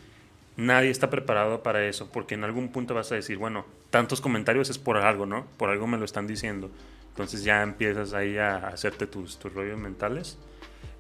[0.56, 4.70] nadie está preparado para eso, porque en algún punto vas a decir, bueno, tantos comentarios
[4.70, 5.46] es por algo, ¿no?
[5.58, 6.70] Por algo me lo están diciendo.
[7.10, 10.38] Entonces ya empiezas ahí a hacerte tus, tus rollos mentales.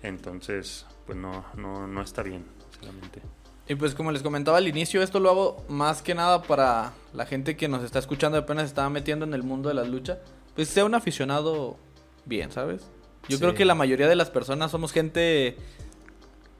[0.07, 3.21] Entonces, pues no, no, no está bien, sinceramente.
[3.69, 7.25] Y pues como les comentaba al inicio, esto lo hago más que nada para la
[7.25, 10.19] gente que nos está escuchando apenas se está metiendo en el mundo de la lucha.
[10.55, 11.77] Pues sea un aficionado
[12.25, 12.83] bien, ¿sabes?
[13.27, 13.41] Yo Sí.
[13.41, 15.57] creo que la mayoría de las personas somos gente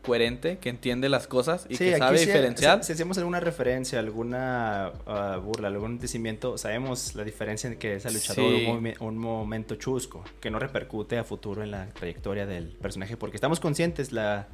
[0.08, 2.80] coherente, que entiende las cosas y que sabe diferenciar.
[2.84, 7.96] Si, si hacemos alguna referencia, alguna ah, burla, algún acontecimiento, sabemos la diferencia en que
[7.96, 8.66] es al luchador Sí.
[8.68, 13.18] un, momen- un momento chusco, que no repercute a futuro en la trayectoria del personaje,
[13.18, 14.48] porque estamos conscientes la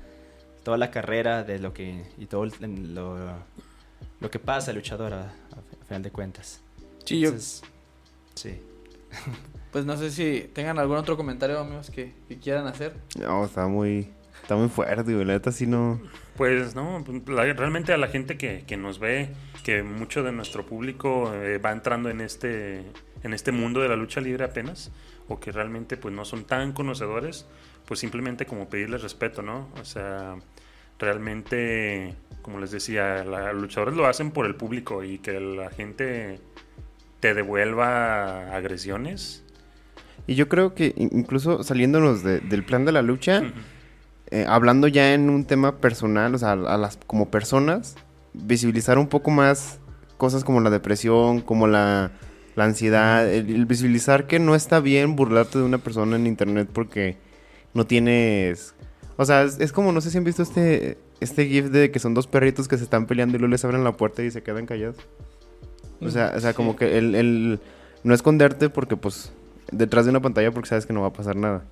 [0.64, 3.18] toda la carrera de lo que y todo el- lo,
[4.20, 5.26] lo que pasa al luchador a, a-
[5.82, 6.60] a final de cuentas.
[7.06, 7.32] Sí, yo-
[8.36, 8.60] sí.
[9.72, 12.94] Pues no sé si tengan algún otro comentario, amigos, que, que quieran hacer.
[13.20, 14.10] No, está muy...
[14.42, 15.26] Está muy fuerte, güey.
[15.26, 16.02] La neta sí no...
[16.36, 19.30] Pues no, la- realmente a la gente que, que nos ve,
[19.64, 22.84] que mucho de nuestro público eh, va entrando en este,
[23.24, 24.92] en este mundo de la lucha libre apenas,
[25.28, 27.46] o que realmente pues no son tan conocedores,
[27.86, 29.70] pues simplemente como pedirles respeto, ¿no?
[29.80, 30.36] O sea,
[31.18, 36.40] realmente, como les decía, los luchadores lo hacen por el público y que la gente
[37.20, 39.44] te devuelva agresiones.
[40.28, 43.52] Y yo creo que in- incluso saliéndonos de- del plan de la lucha, Ujú.
[44.32, 47.96] Eh, hablando ya en un tema personal, o sea, a las como personas,
[48.34, 49.80] visibilizar un poco más
[50.18, 52.12] cosas como la depresión, como la,
[52.56, 56.70] la ansiedad, el, el visibilizar que no está bien burlarte de una persona en internet
[56.72, 57.18] porque
[57.74, 58.76] no tienes...
[59.18, 62.00] O sea, es, es como, no sé si han visto este, este gif de que
[62.00, 64.42] son dos perritos que se están peleando y luego les abren la puerta y se
[64.42, 64.98] quedan callados.
[66.02, 67.60] O sea, o sea como que el, el
[68.04, 69.32] no esconderte porque pues
[69.72, 71.66] detrás de una pantalla porque sabes que no va a pasar nada.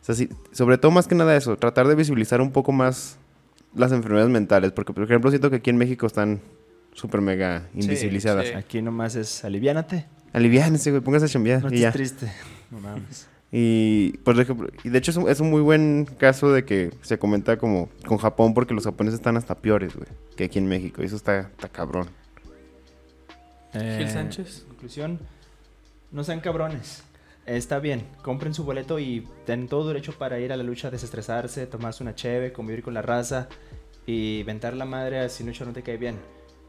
[0.00, 3.18] O sea, sí, sobre todo más que nada eso, tratar de visibilizar un poco más
[3.74, 6.40] las enfermedades mentales, porque por ejemplo siento que aquí en México están
[6.94, 8.48] súper mega invisibilizadas.
[8.48, 8.54] sí.
[8.54, 11.92] Aquí nomás es aliviánate, Aliviánese, güey, póngase a chambear no y ya.
[11.92, 12.30] triste.
[12.70, 13.26] No mames.
[13.52, 16.92] Y, por ejemplo, y de hecho es un, es un muy buen caso de que
[17.02, 20.68] se comenta como con Japón porque los japoneses están hasta peores, güey, que aquí en
[20.68, 21.02] México.
[21.02, 22.08] Y eso está, está cabrón.
[23.72, 24.66] Gil Sánchez.
[24.68, 25.18] Conclusión,
[26.12, 27.02] no sean cabrones.
[27.46, 31.66] Está bien, compren su boleto y ten todo derecho para ir a la lucha, desestresarse,
[31.66, 33.48] tomarse una cheve, convivir con la raza
[34.06, 36.18] y ventar la madre si lucha no te cae bien.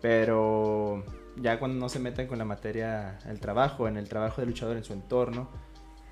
[0.02, 1.04] Pero
[1.36, 4.78] ya cuando no se metan con la materia, el trabajo, en el trabajo del luchador,
[4.78, 5.50] en su entorno,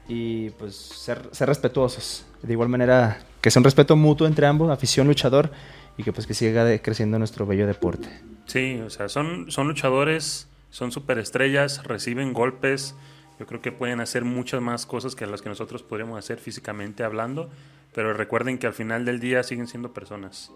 [0.07, 2.25] y pues ser, ser respetuosos.
[2.41, 5.51] De igual manera, que sea un respeto mutuo entre ambos, afición, luchador,
[5.97, 8.09] y que pues que siga creciendo nuestro bello deporte.
[8.45, 12.95] Sí, o sea, son, son luchadores, son superestrellas, reciben golpes.
[13.39, 17.03] Yo creo que pueden hacer muchas más cosas que las que nosotros podríamos hacer físicamente
[17.03, 17.49] hablando,
[17.93, 20.51] pero recuerden que al final del día siguen siendo personas.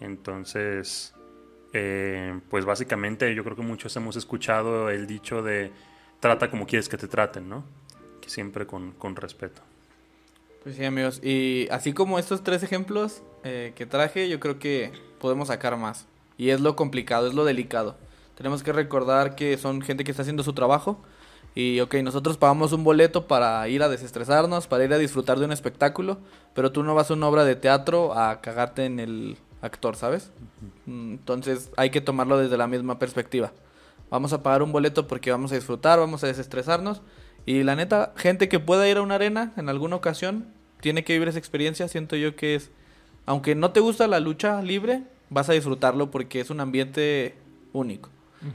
[0.00, 1.14] Entonces,
[1.72, 5.70] eh, pues básicamente yo creo que muchos hemos escuchado el dicho de
[6.20, 7.64] trata como quieres que te traten, ¿no?
[8.20, 9.62] Que siempre con, con respeto.
[10.64, 11.20] Pues sí, amigos.
[11.22, 16.06] Y así como estos tres ejemplos eh, que traje, yo creo que podemos sacar más.
[16.38, 17.96] Y es lo complicado, es lo delicado.
[18.34, 20.98] Tenemos que recordar que son gente que está haciendo su trabajo.
[21.54, 25.44] Y ok, nosotros pagamos un boleto para ir a desestresarnos, para ir a disfrutar de
[25.44, 26.18] un espectáculo.
[26.52, 30.32] Pero tú no vas a una obra de teatro a cagarte en el actor, ¿sabes?
[30.86, 33.52] Mm, Entonces hay que tomarlo desde la misma perspectiva.
[34.10, 37.02] Vamos a pagar un boleto porque vamos a disfrutar, vamos a desestresarnos.
[37.46, 40.46] Y la neta, gente que pueda ir a una arena en alguna ocasión,
[40.80, 41.88] tiene que vivir esa experiencia.
[41.88, 42.70] Siento yo que es,
[43.26, 47.34] aunque no te gusta la lucha libre, vas a disfrutarlo porque es un ambiente
[47.72, 48.10] único.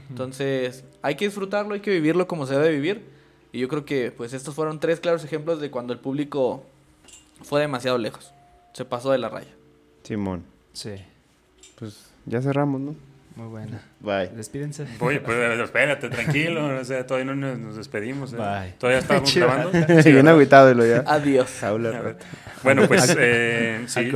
[0.08, 3.04] Entonces, hay que disfrutarlo, hay que vivirlo como se debe vivir.
[3.52, 6.64] Y yo creo que, pues, estos fueron tres claros ejemplos de cuando el público
[7.42, 8.32] fue demasiado lejos.
[8.72, 9.50] Se pasó de la raya.
[10.04, 10.44] Simón.
[10.72, 10.94] Sí.
[11.78, 12.94] Pues ya cerramos, ¿no?
[13.36, 13.80] Muy buena.
[14.00, 14.28] Bye.
[14.28, 14.86] Despídense.
[14.98, 16.78] Oye, pues espérate, tranquilo.
[16.80, 18.32] O sea, todavía no nos, nos despedimos.
[18.32, 18.36] ¿eh?
[18.36, 18.74] Bye.
[18.78, 19.46] Todavía estamos Chido.
[19.46, 19.70] grabando.
[19.96, 21.04] Sí, Sí, bien agüitado lo ya.
[21.06, 21.60] Adiós.
[22.62, 24.10] Bueno, pues eh, sí,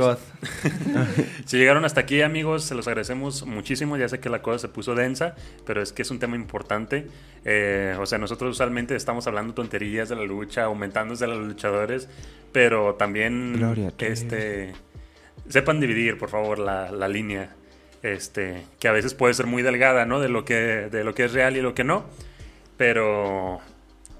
[1.45, 3.97] si llegaron hasta aquí, amigos, se los agradecemos muchísimo.
[3.97, 5.35] Ya sé que la cosa se puso densa,
[5.65, 7.07] pero es que es un tema importante.
[7.45, 12.07] Eh, o sea, nosotros usualmente estamos hablando tonterías de la lucha, aumentándose a los luchadores,
[12.51, 14.73] pero también Gloria este,
[15.49, 17.55] sepan dividir, por favor, la, la línea.
[18.05, 20.19] Este, que a veces puede ser muy delgada, ¿no?
[20.19, 20.53] De lo que,
[20.91, 22.05] de lo que es real y lo que no.
[22.77, 23.61] Pero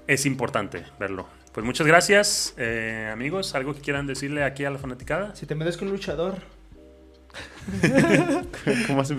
[0.08, 1.28] es importante verlo.
[1.52, 3.54] Pues muchas gracias, eh, amigos.
[3.54, 5.36] ¿Algo que quieran decirle aquí a la fanaticada?
[5.36, 6.34] Si te metes con un luchador.
[8.88, 9.14] ¿Cómo hace?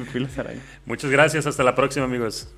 [0.86, 1.46] Muchas gracias.
[1.46, 2.54] Hasta la próxima, amigos.